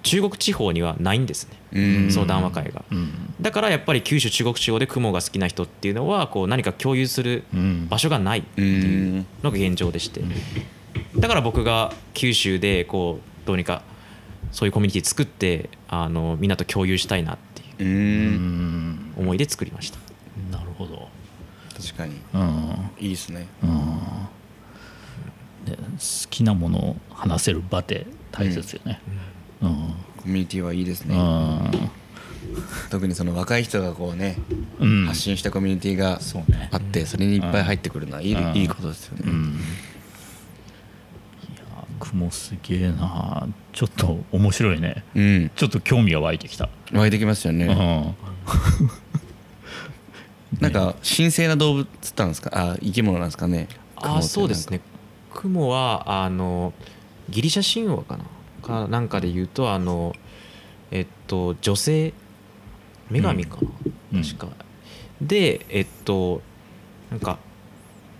[0.03, 1.57] 中国地方にはないんですね。
[1.73, 2.11] うん。
[2.11, 2.85] その談話会が。
[2.91, 3.11] うん。
[3.41, 7.87] だからやっぱり九州中国地方で雲が好きな人っていうのはこう何か共有するうん。
[7.89, 10.21] 場所がないっていうのが現状でして。
[11.17, 13.81] だから僕が九州でこうどうにか
[14.51, 17.37] そういうコミュニティ作ってあのみんなと共有したいなっ
[17.77, 18.91] ていうううん。
[18.91, 19.97] ん思いで作りました。
[20.51, 21.07] なるほど。
[21.75, 22.15] 確かに。
[22.33, 22.89] うん。
[22.99, 23.47] いいですね。
[23.63, 23.99] うん。
[25.65, 25.81] で好
[26.29, 28.99] きなものを話せる場って大切よね。
[29.61, 29.69] うん。
[30.17, 31.17] コミュニティはいいですうね。
[31.17, 31.71] ん。
[32.89, 34.37] 特にその若い人がこうね、
[34.79, 35.05] うん。
[35.05, 36.69] 発信したコミュニティがそうね。
[36.71, 38.55] あってそれにいっぱい入ってくるのはいい,、うん。
[38.55, 39.31] いいことですよね。
[41.99, 43.47] うんいや雲すげえな。
[43.73, 45.03] ちょっと面白いね。
[45.15, 45.51] うん。
[45.55, 48.15] ちょっと興味が湧いてきた、湧いてきますようねん、
[50.61, 52.51] なんか神聖な動物なんですか？
[52.53, 53.67] あ生き物なんですかね？
[53.95, 54.81] あそうですね。
[55.33, 56.73] 雲はあの
[57.29, 58.23] ギリシャ神話かな？
[58.61, 60.15] かなんかで言うとあの
[60.91, 62.13] えっと女性
[63.09, 63.67] 女神かな、
[64.13, 64.23] うん。
[64.23, 64.47] 確か。
[65.21, 66.41] でえっと
[67.11, 67.39] なんか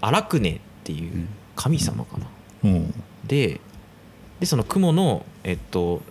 [0.02, 1.30] アラクネっていううん。
[1.56, 2.28] 神様かな、
[2.66, 2.94] うん。
[3.26, 3.60] で
[4.40, 6.02] でその雲のえっと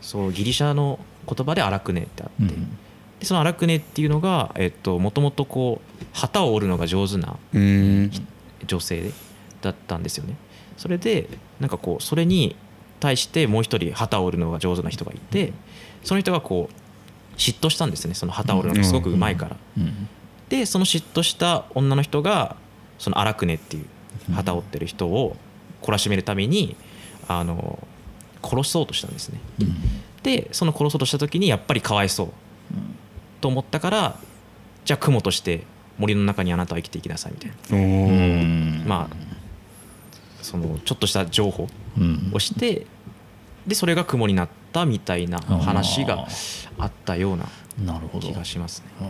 [0.00, 2.78] そうギリシャの言葉でアラクネってあって、うん。
[3.18, 9.10] でそのアラクネっていうのがえっともともとこう旗を折るのが上手な女性
[9.62, 10.36] だったんですよね。
[10.76, 11.28] それで
[11.60, 12.54] なんかこうそれに
[13.00, 15.52] 対してもう一人旗を折るのが上手な人がいて
[16.04, 18.14] その人がこう嫉妬したんですね。
[18.14, 20.08] その旗を折るのがすごくうまいから、うん。
[20.48, 22.56] でその嫉妬した女の人が
[22.98, 25.36] その荒くねっていう旗を折ってる人を
[25.82, 26.76] 懲らしめるために
[27.28, 27.86] あの
[28.42, 29.40] 殺そうとしたんですね。
[29.60, 29.74] うん。
[30.22, 32.28] でその殺そうとした時にやっぱりかわいそう。
[33.40, 34.18] と思ったから
[34.84, 35.64] じゃあ雲として
[35.98, 37.50] 森の中にあなたは生きていきなさいみたい
[38.80, 38.84] な。
[38.86, 39.16] まあ
[40.42, 42.30] そのちょっとした情報うん。
[42.34, 42.86] をして
[43.66, 46.26] でそれが雲になったみたいな話が
[46.78, 47.46] あったような
[47.84, 48.28] なるほど。
[48.28, 49.06] 気がしますね。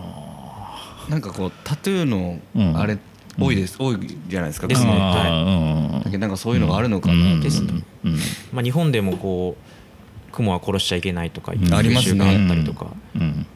[1.11, 2.77] なんかこうタトゥーのうん。
[2.79, 2.99] あれ
[3.39, 4.91] 多いです、多いじゃないですかですね。
[4.93, 7.41] 雲あーうんだけどなんかそういうのがあるのかなうん。
[7.41, 8.17] ですねうん。
[8.53, 13.47] まあ、日本でもこう雲は殺しちゃいけないとかいう習があったりとか、うん。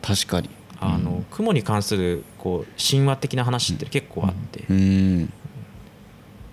[0.00, 0.50] 確かに。
[0.80, 5.32] あの雲に関するこう神話的な話って結構あって、うーん。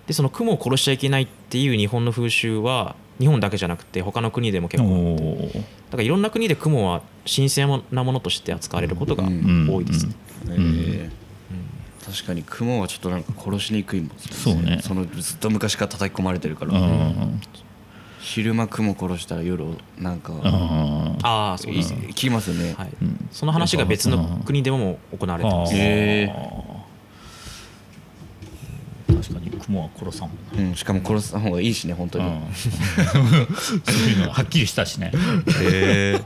[0.06, 5.16] でその雲を殺しちゃいけないっていう日本の風習は日本だけじゃなくて他の国でも結構
[5.54, 5.60] だ
[5.92, 9.68] からいろんな国で雲は神聖なものとして扱われることがうん。
[9.70, 11.10] 多いですね。
[12.00, 14.80] えー確かに雲はちょっとなんか殺しにくいもんですそうね。
[14.82, 17.40] そのずっと昔から叩き込まれてるから、うん
[18.22, 19.64] 昼間雲殺したら夜
[19.98, 20.40] なんか、うん
[21.22, 22.90] ああそうですね、聞きますよね、はい。
[23.02, 23.28] うん。
[23.32, 26.26] その話が別の国でも行われてます、へ
[29.08, 32.40] 確かに雲は殺さんもんなうん、しかも殺した方がいいしね本当に、うん。
[32.54, 35.12] そういうのがはっきりしたしね。
[35.62, 36.20] へえ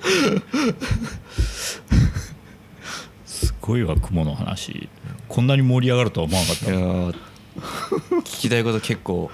[3.25, 4.89] すごいわ雲の話
[5.35, 7.13] こんなに盛り上がるとは思わなかっいやー
[8.21, 9.33] 聞きたいこと結構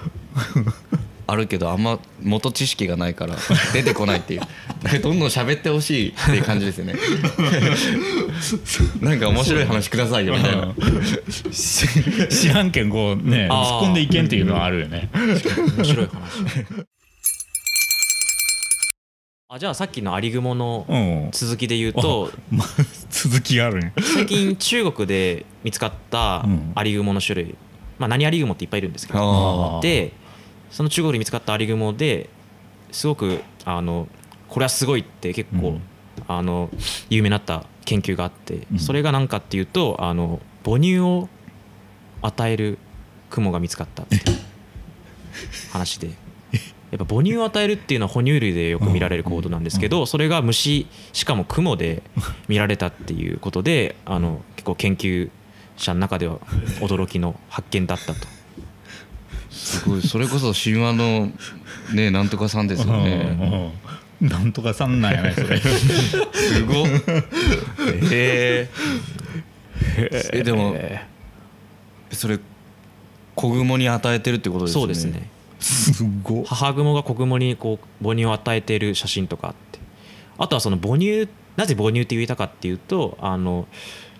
[1.27, 3.35] あるけどあんま元知識がないから
[3.71, 4.41] 出てこないっていう。
[4.99, 6.95] どんどん喋ってほしいっていう感じですよね。
[8.99, 10.73] なんか面白い話くださいよみたいな。
[12.29, 15.11] 知らんけんこうね突っ込んでいけんっていうのはあるよね。
[15.13, 15.37] 面
[15.85, 16.47] 白い話
[19.53, 21.29] あじゃあさっきのアリグモのうん。
[21.33, 22.67] 続きで言うとまあ
[23.09, 23.93] 続きがあるね。
[23.99, 26.71] 最近中国で見つかったうん。
[26.73, 27.55] アリグモの種類、
[27.99, 29.81] まあ、何アリグモっていっぱいいるんですけど。
[29.83, 30.13] で
[30.69, 32.29] その中国で見つかったアリグモで
[32.93, 34.07] すごくあの
[34.47, 35.81] これはすごいって結構、うん。
[36.29, 36.69] あの
[37.09, 38.79] 有名になった研究があって、うん。
[38.79, 41.27] それが何かっていうとあの母乳を
[42.21, 42.77] 与える
[43.29, 44.17] クモが見つかったって
[45.73, 46.09] 話で。
[46.91, 52.03] やっぱ母乳を与えるっていうのは哺乳類でよく見られる行動なんですけどそれが虫しかもクモで
[52.49, 55.29] 見られたっていうことであの結構研究
[55.77, 56.39] 者の中では
[56.81, 58.27] 驚きの発見だったと。
[59.49, 60.01] すごい。
[60.01, 61.31] それこそ神話の
[61.93, 63.71] ねなんとかさんですよね。
[64.19, 65.57] なんとかさんなんやねそれ。
[65.59, 66.87] すごっ。
[68.11, 68.69] へ
[69.97, 70.75] ええでも
[72.11, 72.39] それ
[73.33, 74.81] 子雲に与えてるってことですね。
[74.81, 75.29] そうですね
[75.61, 79.79] すごっ母グモが子グモにこう母乳を与えている写真とかあって。
[80.37, 83.67] あとはその母乳なぜ母乳って言えたかっていうとあの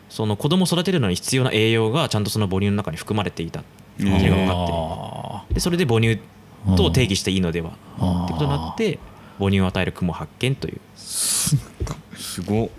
[0.10, 3.64] その子供を育てるのに必要な栄養がちゃんとその母乳の中に含まれていたっ
[3.98, 4.74] ていうのが分かって。
[4.74, 6.20] あでそれで母乳
[6.78, 9.00] と定義していいのではってことになって
[9.40, 10.82] 母乳を与える雲発見という。
[10.96, 11.56] す
[12.46, 12.70] ごっ。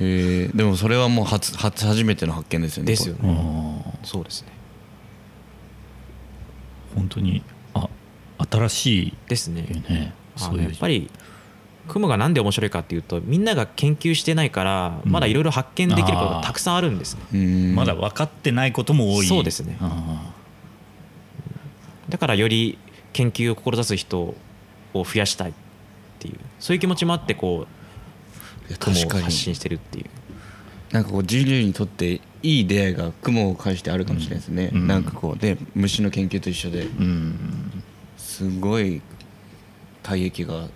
[0.00, 3.98] へえでもそれはもう初初初めての発見ですよねですよーね。
[4.02, 4.53] そうですね
[6.94, 7.42] 本当に
[7.74, 7.88] あ
[8.50, 10.12] 新しいですね。
[10.36, 11.10] そういうやっぱり
[11.88, 15.12] 雲がなんで面白いかっていうとみんなが研究してないからうん。
[15.12, 17.22] まだいろいろ発見できることがたくさんあるんですね。
[17.32, 17.74] うん。
[17.74, 19.26] まだ分かってないことも多い。
[19.26, 19.76] そうですね。
[19.80, 20.32] あ
[22.08, 22.78] だからより
[23.12, 24.36] 研究を志す人を
[24.94, 25.54] 増やしたいっ
[26.18, 27.66] ていうそういう気持ちもあってこ
[28.68, 30.06] いうや雲を発信してるっていう
[30.94, 34.86] なんかこう人類にとっていい出会いが雲を介してあるかもしれないですね、うん。
[34.86, 36.84] なんかこうで虫の研究と一緒で。
[36.84, 37.82] ーうん
[38.16, 39.02] すごい
[40.02, 40.66] 体液が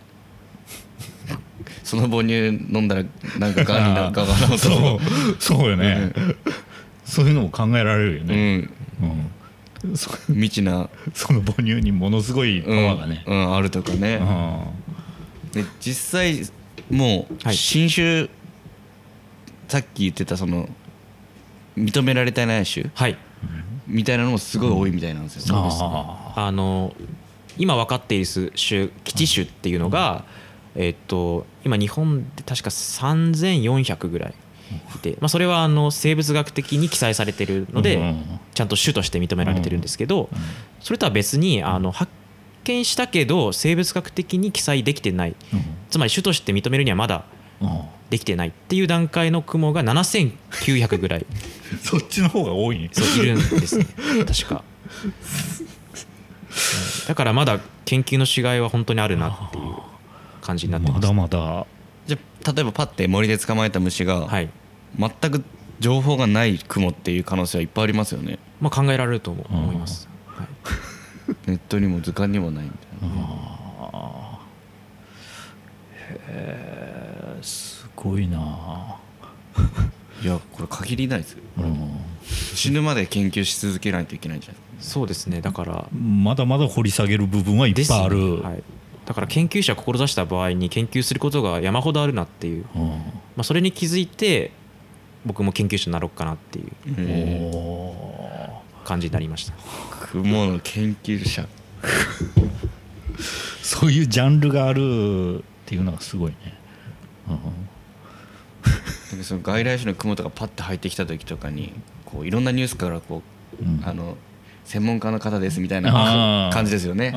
[1.85, 3.05] その母乳飲んだら
[3.39, 4.59] なんかがんになるかがなと。
[4.59, 6.13] そうそうよね。
[7.05, 8.71] そういうのも考えられるようね、ん。
[9.85, 9.97] うん。
[9.97, 15.63] そ未知な、その母乳にものすごいパうんワーがね、うん、あるとかね、うん。
[15.63, 16.45] で実際
[16.91, 17.57] もうはい。
[17.57, 18.29] 新種、
[19.69, 20.69] さっき言ってたその
[21.77, 23.17] 認められてない種はい。
[23.87, 26.95] みたいなのもすごい多いみたいなんですよ、ああの
[27.57, 30.25] 今分かっている種基地種っていうのが、
[30.75, 34.35] えっと今日本で確か3400ぐらい
[34.95, 40.29] いて、まあ、それはあの生物学的に記載されてるので、うんちゃんと種として認められてるんですけど、
[40.81, 42.13] それとは別にあの発
[42.65, 45.37] 見したけど生物学的に記載できてない。
[45.53, 47.38] うんつまり種として認めるにはまだうん
[48.11, 51.27] できてないっていう段階の雲が7900ぐらい。
[51.83, 52.89] そっちの方が多いね。
[52.93, 53.87] そういるんですね。
[54.27, 54.63] 確か。
[55.05, 55.13] うん。
[57.09, 59.75] だからまだ研究のしがいは本当にあるなっていう
[60.41, 61.03] 感じになってます。
[61.03, 61.67] まだまだ。
[62.07, 64.49] じゃあ例えばパッて森で捕まえた虫が、はい。
[64.99, 65.45] 全く
[65.81, 68.39] 情報がない雲っていう可能性はいっぱいありますよね。
[68.61, 70.09] まあ、考えられると思思います。
[70.27, 70.47] はい。
[71.47, 73.19] ネットにも図鑑にもないみたいな、
[77.43, 78.97] すごいな。
[80.23, 81.43] いやこれ限りないですよ。
[81.59, 81.91] うん。
[82.55, 85.89] 死ぬまで研究し続けないといけないんじゃないですそうですねだから。
[85.93, 88.63] まだまだ掘り下げる部分はいっですねぱいある、はい、
[89.07, 92.89] だから研究者を志した場合に研究することが山ほどあるなっていう、うん。
[92.89, 92.95] ま
[93.39, 94.51] あ、それに気づいて
[95.25, 96.67] 僕も研究者になろうかなっていう
[98.85, 99.55] 感じになりました。
[99.55, 101.43] ー雲の研究者。
[101.43, 101.47] ー
[103.63, 106.58] そういうジャンルがあるっていうのがすごいね、
[107.29, 109.19] なん。
[109.19, 111.73] かその外来種の雲とかパッて入ってきた時とかに
[112.05, 113.23] こういろんなニュースからこ
[113.61, 113.83] う、うん。
[113.85, 114.17] あの
[114.65, 116.53] 専門家の方ですみたいあなー。
[116.53, 117.15] 感じですよね。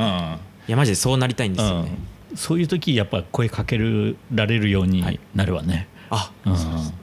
[0.67, 1.91] いやマジでそうなりたいんですよね、
[2.31, 2.37] うん。
[2.37, 6.53] そういう時やっぱ声かけられるようになるわね、あうん。
[6.53, 6.57] い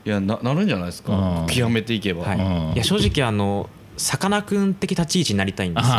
[0.05, 1.47] やななるんじゃないですか、うん。
[1.47, 2.41] 極めていけば、はい、う
[2.71, 2.73] ん。
[2.73, 5.95] いや正直あのさかなクン的立ち位置になりたいんですよ。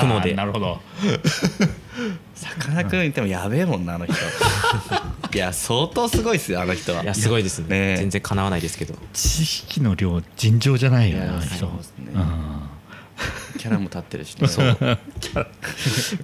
[0.00, 0.34] 雲で。
[0.34, 0.80] なるほど
[2.34, 4.14] さかなクン言ってもやべえもんなあの人。
[5.34, 7.02] いや相当すごいっすよあの人は。
[7.02, 7.92] いやすごいですね。
[7.92, 8.94] ね全然かなわないですけど。
[9.12, 11.56] 知識の量尋常じゃないよねいやあの人。
[11.56, 12.12] そうですね。
[12.14, 12.68] うん。
[13.58, 14.48] キャラも立ってるしね。
[14.48, 14.76] そう。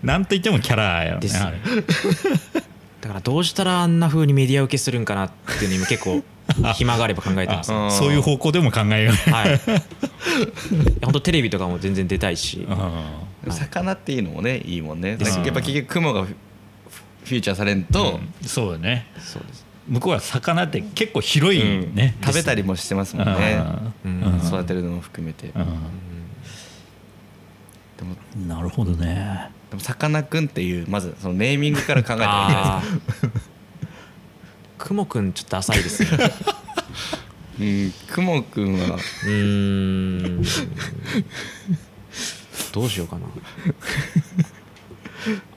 [0.02, 1.38] なんといってもキャラねです。
[1.38, 1.58] あれ。
[3.00, 6.22] だからどうしたらあんな風にメディア受けするんかなっていうの今結構
[6.74, 9.20] 暇があれば考えてます、あはそういう方向でも考えようね。
[9.46, 9.60] い。
[11.02, 12.66] 本当テレビとかも全然出たいし。
[12.68, 12.72] う
[13.48, 15.16] 魚っていうのもねいいもんね。
[15.16, 16.34] ですやっぱ結局雲がフ
[17.24, 19.06] フューチャーされんと、んそうだね。
[19.18, 19.64] そうです。
[19.88, 21.94] 向こうは魚って結構広いうん。
[21.94, 23.62] ね、食べたりもしてますもんね。
[24.04, 24.22] うん。
[24.22, 24.46] うん。
[24.46, 25.48] 育てるのも含めて。
[25.48, 25.74] でうも
[28.44, 29.50] んなるほどね。
[29.70, 33.30] でもさかなクンっていうまずそのネーミングから考えたらいいんじゃないあー。
[34.78, 36.32] くもくんちょっと浅いですね。
[37.60, 37.92] うん。
[38.08, 40.44] 雲くんはうーん
[42.72, 43.22] どうしようかな。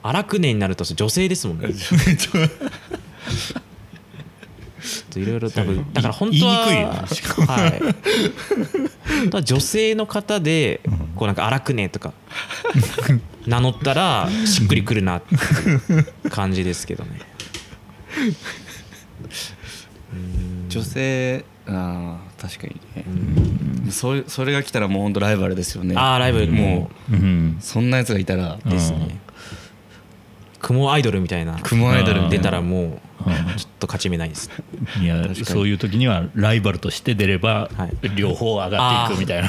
[0.02, 1.72] 荒くねになると女性ですもんね。
[1.76, 1.96] ちょ
[2.44, 2.50] っ
[5.10, 7.82] といろいろ多分だから本当は言いにくいよねしかはい。
[9.44, 10.80] 女性の方で
[11.16, 12.12] こうなんか荒くねとか
[13.46, 15.40] 名乗ったらしっくりくるなっていう
[16.30, 17.20] 感じですけどね。
[20.68, 22.80] 女性あー確かに
[23.86, 23.90] ね。
[23.90, 25.94] それそれが来たらもう本当ライバルですよね。
[25.96, 27.56] ああライブももうん。
[27.60, 28.58] そんなやつがいたら。
[28.64, 29.18] うですね
[30.60, 31.58] 雲アイドルみたいな。
[31.62, 32.90] 雲アイドル出たらもううん。
[33.56, 34.50] ちょっと勝ち目ないです。
[35.00, 38.10] いやそういう時にはライバルとして出ればはい。
[38.14, 39.48] 両方上がっていくみたいな、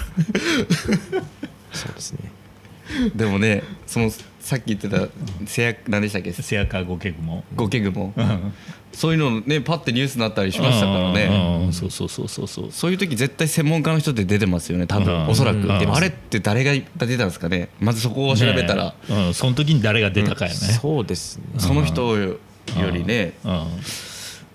[1.74, 2.32] そうですね。
[3.14, 4.10] でもねその
[4.46, 5.08] さっき言ってた
[5.48, 6.32] せや何でしたっけ？
[6.32, 7.44] せやかごけぐも。
[7.56, 8.54] ゴケグモうん。
[8.94, 11.24] そういうのねパッてニュースになったりしましたからね。
[11.32, 12.72] うんうんそうそうそうそうそう。
[12.72, 15.04] そういう時絶対専門家の人って出てますよね多うん。
[15.04, 15.58] 分おそらく。
[15.58, 15.80] うん。
[15.80, 17.70] でもあれって誰が出たんですかね？
[17.80, 18.94] まずそこを調べたら。
[19.10, 21.44] ねうん、その時に誰が出たかよね、そうですね。
[21.58, 22.38] その人よ
[22.94, 23.68] りねうん。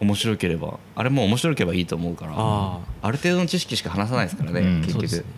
[0.07, 4.81] 面白ければあれも面白ければいいと思うからあある程度の知識しか話さないですからねうん。
[4.83, 5.25] 結そうですね。
[5.25, 5.29] 局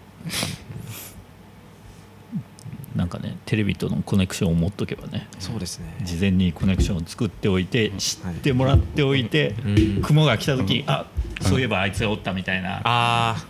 [2.97, 5.87] なんかねテレビとのコネクションを持っとけばねそうですね。
[6.03, 9.69] 事前にコネクションを作っておいて知ってもらっておいて、う
[10.01, 10.03] ん。
[10.03, 11.07] 雲が来た時、あ
[11.41, 13.47] そういえばあいつがおったみたいな、ああ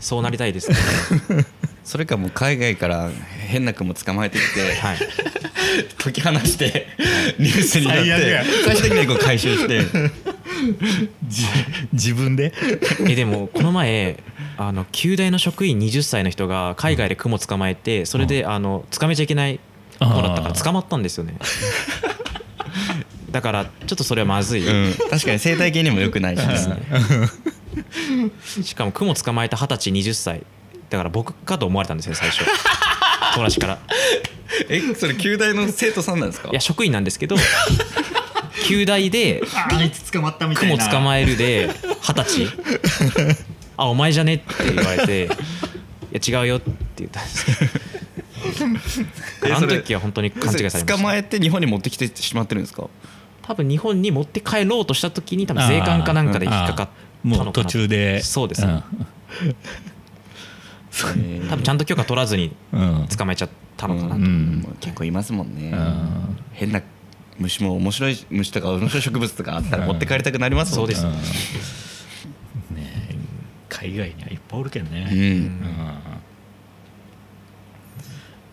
[0.00, 0.76] そうなりたいですね。
[1.84, 3.10] それかもう海外から
[3.48, 4.98] 変な雲捕まえてきてはい。
[5.98, 6.86] 解き放して
[7.38, 8.44] ニュースになって最悪や。
[8.66, 9.80] 最終的にはこう回収して。
[11.26, 11.46] じ
[11.92, 12.52] 自分で？
[13.08, 14.22] えでもこの前
[14.68, 19.58] あの旧大の職員20歳の人が海外で雲捕まえてそれであの捕まえちゃいけない
[19.98, 21.34] 子だったから捕まったんですよね。
[23.30, 24.94] だからちょっとそれはまずい、うん。
[25.10, 26.56] 確かに生態系にも良くないしね。
[28.62, 30.42] しかも雲捕まえた二十歳20歳。
[30.90, 32.44] だから僕かと思われたんですよ最初。
[33.34, 33.78] 友達から。
[34.68, 36.50] えそれ旧大の生徒さんなんですか？
[36.50, 37.36] いや職員なんですけど
[38.66, 40.76] 旧大であいつ捕まったみたいな。
[40.76, 41.70] 雲捕まえるで
[42.02, 42.48] 二十歳
[43.76, 44.34] あお前じゃね？
[44.34, 44.44] って
[44.74, 45.24] 言われて
[46.12, 47.70] いや違うよって言ったんですけど。
[49.56, 50.96] あの時は本当に勘違いされました。
[50.96, 52.88] 捕まえて日本に持ってきてしまってるんですか？
[53.42, 56.88] 多分日本に持って帰ろうとした時に多分税関かなんかで引っかかっ
[57.22, 57.44] たのかな。
[57.44, 58.20] もう途中で。
[58.22, 58.82] そうですね、
[61.48, 62.80] 多分ちゃんと許可取らずにうん。
[63.00, 64.76] うん捕まえちゃったのかなと、うん。
[64.80, 65.70] 結構いますもんね。
[65.72, 66.36] うん。
[66.52, 66.82] 変な
[67.38, 70.94] 虫も面白い虫とか面白い植物とかあったら持って帰りたくなりますもんね。
[70.94, 71.91] そうです
[73.82, 75.18] 海外にはいっぱいおるけんね、うん。
[75.18, 75.48] うん。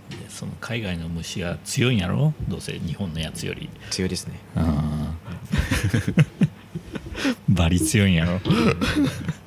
[0.10, 2.34] でその海外の虫は強いんやろ？
[2.48, 4.40] どうせ日本のやつより、強いですね。
[7.48, 8.40] バリ強いんやろ、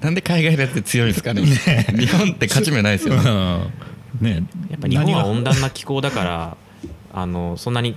[0.01, 1.43] なんで海外だって強いんですかね？
[1.43, 3.23] 日本って勝ち目ないですよね。
[4.21, 4.45] ね。
[4.71, 6.57] やっぱ日本は温暖な気候だから
[7.13, 7.97] あのそんなに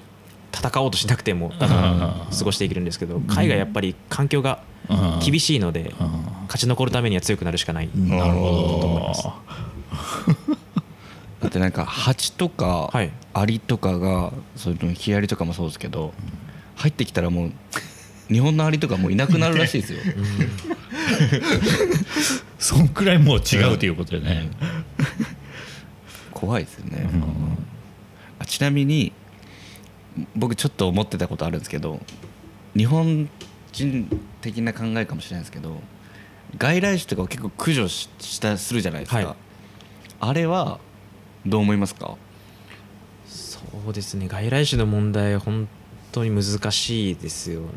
[0.56, 5.20] 戦おうとしなくても過ごしていけるんですけど海外やっぱり環境がうん。
[5.20, 6.08] 厳しいのでうん。
[6.44, 7.90] 勝ち残るためには強くなるしかない。
[7.96, 9.34] なるほと思いますど。
[11.42, 13.12] だってなんか蜂とかはい。
[13.34, 16.14] アリとかがそういうのヒアリとかもそうですけど
[16.76, 17.52] 入ってきたらもう
[18.32, 20.00] 日本のアリとかもういなくなるらしいですよ。
[22.58, 24.50] そんくらいもう違うということでね、
[26.32, 27.08] 怖いですよね、
[28.40, 29.12] あちなみに
[30.36, 32.00] 僕ちょっと思ってたことあるんですけど
[32.76, 33.30] 日本
[33.74, 35.82] 人的な考えかもしれないですけど
[36.58, 39.36] 外来種とかを結構駆除ししたするじゃないですか、はい。
[40.22, 40.80] あれは
[41.46, 42.16] どう思いますか？
[43.28, 43.60] そ
[43.90, 44.28] うですね。
[44.28, 45.68] 外来種の問題本
[46.12, 47.68] 当に難しいですよね。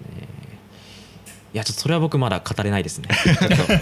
[1.55, 3.09] いやちょっとそれは僕まだ語れないですね。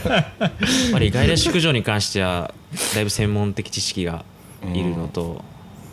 [0.08, 0.52] やっ
[0.92, 2.54] ぱり外来種駆除に関しては
[2.94, 4.24] だいぶ専門的知識が
[4.72, 5.44] いるのと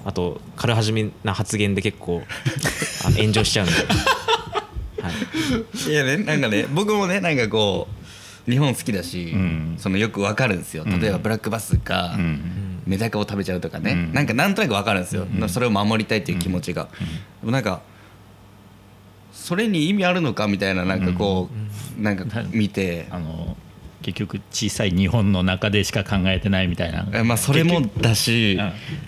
[0.05, 2.23] あと軽はじめな発言で結構
[3.05, 5.09] あの炎上しちゃうんで、は
[5.87, 8.03] い、いやねなんかね僕もねなんかこう
[8.49, 9.75] 日本好きだし、うん。
[9.77, 10.83] そのよくわかるんですよ。
[10.85, 12.81] 例えばブラックバスがうん。
[12.85, 14.13] メダカを食べちゃうとかね、うん。
[14.13, 16.89] なんかなんとなくわかるんですよ、それを守りたいっていう気持ちが、
[17.39, 17.81] でもなんか
[19.31, 21.49] それに意味あるのかみたいななんかこ
[21.97, 23.55] う、なんか見て、あの
[24.03, 27.07] 結局小さい日本の中でしか考えてないみたいな。
[27.13, 28.59] えまあそれもだし、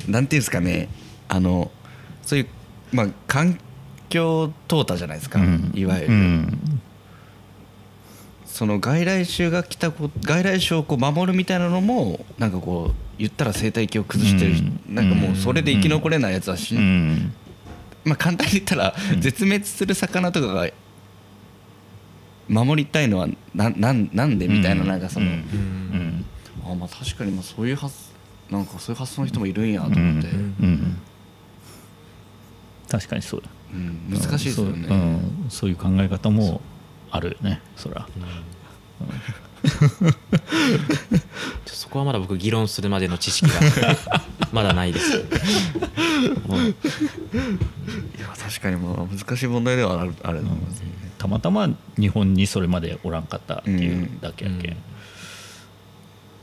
[0.07, 0.89] うなんていうんですかね。
[1.27, 1.69] あの
[2.23, 2.47] そういう
[2.91, 3.59] まあ環
[4.09, 5.71] 境淘汰じゃないですか、うん。
[5.75, 6.59] いわゆる、うん。
[8.45, 14.95] その外来種が来たこ外来種をこう守るみたいなのもなんかこう言ったら生態系を崩してる、うん。
[14.95, 17.33] なんかもうそれで生き残れないやつはし、うん。
[18.05, 20.69] まあ簡単に言ったら絶滅する魚とかが
[22.47, 25.33] 守りたいのはななんなんでみたいななんかその、うん。
[25.33, 26.25] うん。
[26.71, 28.11] あまあ確かにまあそういう発
[28.49, 30.35] なんかそういう発想の人もいるんやと思って、うん。
[30.37, 30.97] うん。
[32.89, 34.09] 確かにそうだうん。
[34.09, 36.61] 難しいですよね、そう,、うん、そういう考え方も
[37.11, 38.07] あるよねそら。
[41.65, 43.59] そこはまだ僕議論するまでの知識が
[44.55, 45.17] まだないです。
[45.19, 45.19] い
[48.21, 50.87] や確かにまあ難しい問題ではあるあると思いますね、
[51.17, 54.77] たまたま日本にそれまでおらんかったっていうだけやけん、うん。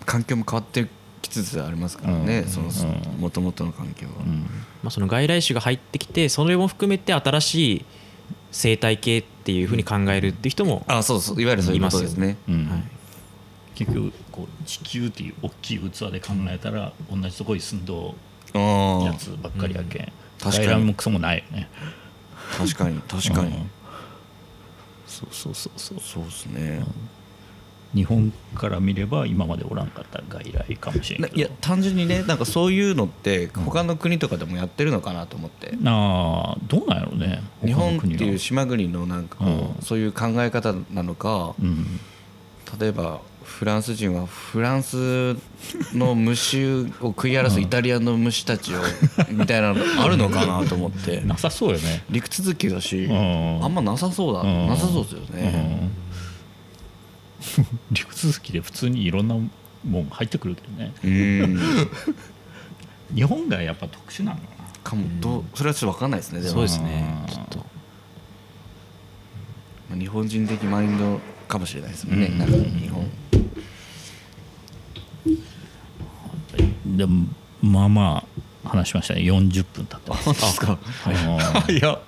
[0.04, 0.86] 環境も変わって
[1.22, 2.70] きつつありますからね、うんそのう
[3.18, 3.20] ん。
[3.20, 4.42] もともとの環境は、うん。
[4.82, 7.84] まあ、その外来種が入ってきてそれも含めて新しい
[8.50, 11.40] 生態系っていうふうに考えるっていう人も、あそうそう。
[11.40, 12.36] いわゆるそういうことですね。
[12.46, 12.68] うん。
[12.68, 12.82] はい
[13.74, 18.14] 結局こう地球っていう大きい器で考えたら同じとこに住んど
[18.54, 18.58] あ
[19.04, 21.68] やあつばっかりやけん、確かにもクソもないよね。
[22.56, 23.70] 確かに確かに、うん。
[25.06, 26.00] そうそうそうそう。
[26.00, 26.84] そうですね、
[27.94, 42.00] 日本から見れば今までおらんかった外来かもしれなんいや単純にねなんかそういうのって他の国とかでもやってるのかなと思って、ああどうなんやろうね日本っていう島国のなんかこう、うんそういう考え方なのか、うん。
[42.78, 43.20] 例えば
[43.62, 45.36] フランス人はフランス
[45.94, 48.78] の虫を食い荒らすイタリアの虫たちを
[49.30, 51.20] みたいなの あるのかなと思って。
[51.20, 52.02] なさそうよね。
[52.10, 53.64] 陸続きだしうん。
[53.64, 54.40] あんまなさそうだ。
[54.40, 54.66] うん。
[54.66, 55.90] なさそうですよね。
[57.54, 57.66] うん。
[57.92, 60.92] 陸続きで普通にいろんなもん入ってくるけどね。
[61.04, 61.08] う
[61.46, 61.60] ん。
[63.14, 64.42] 日本がやっぱ特殊なのか
[64.90, 65.04] かも。
[65.20, 66.54] どうそれはちょっと分かんないですねでも。
[66.54, 67.64] そうですねうんちょっとま
[69.94, 72.38] あ日本人的マインドかもしれないですもんね、うん。
[72.38, 73.22] なんか日本
[76.81, 77.26] なでも
[77.62, 78.24] まあま
[78.64, 79.22] あ話しましたね。
[79.22, 80.24] 40分経ってます。
[80.24, 80.78] 本当ですか？
[81.06, 81.98] あのいや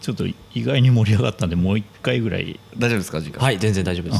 [0.00, 2.58] ちょっと意外に盛り上がったんでもう一回ぐらい。
[2.76, 4.18] 大丈夫ですか時間はい全然大丈夫です。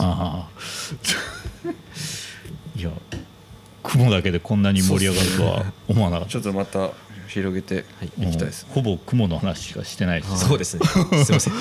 [2.76, 2.90] いや
[3.82, 6.32] 雲だけでこんなに盛り上がるとは思わなかった。
[6.32, 6.90] ちょっとまた
[7.28, 8.06] 広げてい。
[8.30, 10.86] きたいですうんほぼ雲の話しかしてないですそうですね。
[11.24, 11.52] すいません。
[11.52, 11.56] い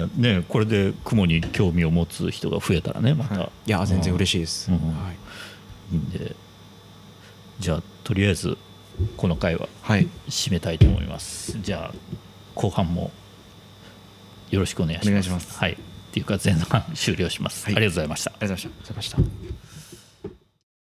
[0.00, 3.50] やねこれで雲に興味を持つ人が増えたらねまた、い。
[3.66, 4.78] や全然嬉しいです、うん。
[4.78, 5.94] はい。
[5.94, 6.34] いいんで。
[7.58, 8.56] じゃあとりあえず
[9.16, 10.08] この回ははい。
[10.28, 11.58] 締めたいと思います。
[11.60, 11.94] じゃあ
[12.54, 13.10] 後半も
[14.50, 15.08] よろしくお願いします。
[15.08, 15.58] お願いします。
[15.58, 15.72] はい。
[15.72, 15.76] っ
[16.12, 17.76] ていうか前半終了します、はい。
[17.76, 18.30] ありがとうございました。
[18.32, 19.18] ありがとうございました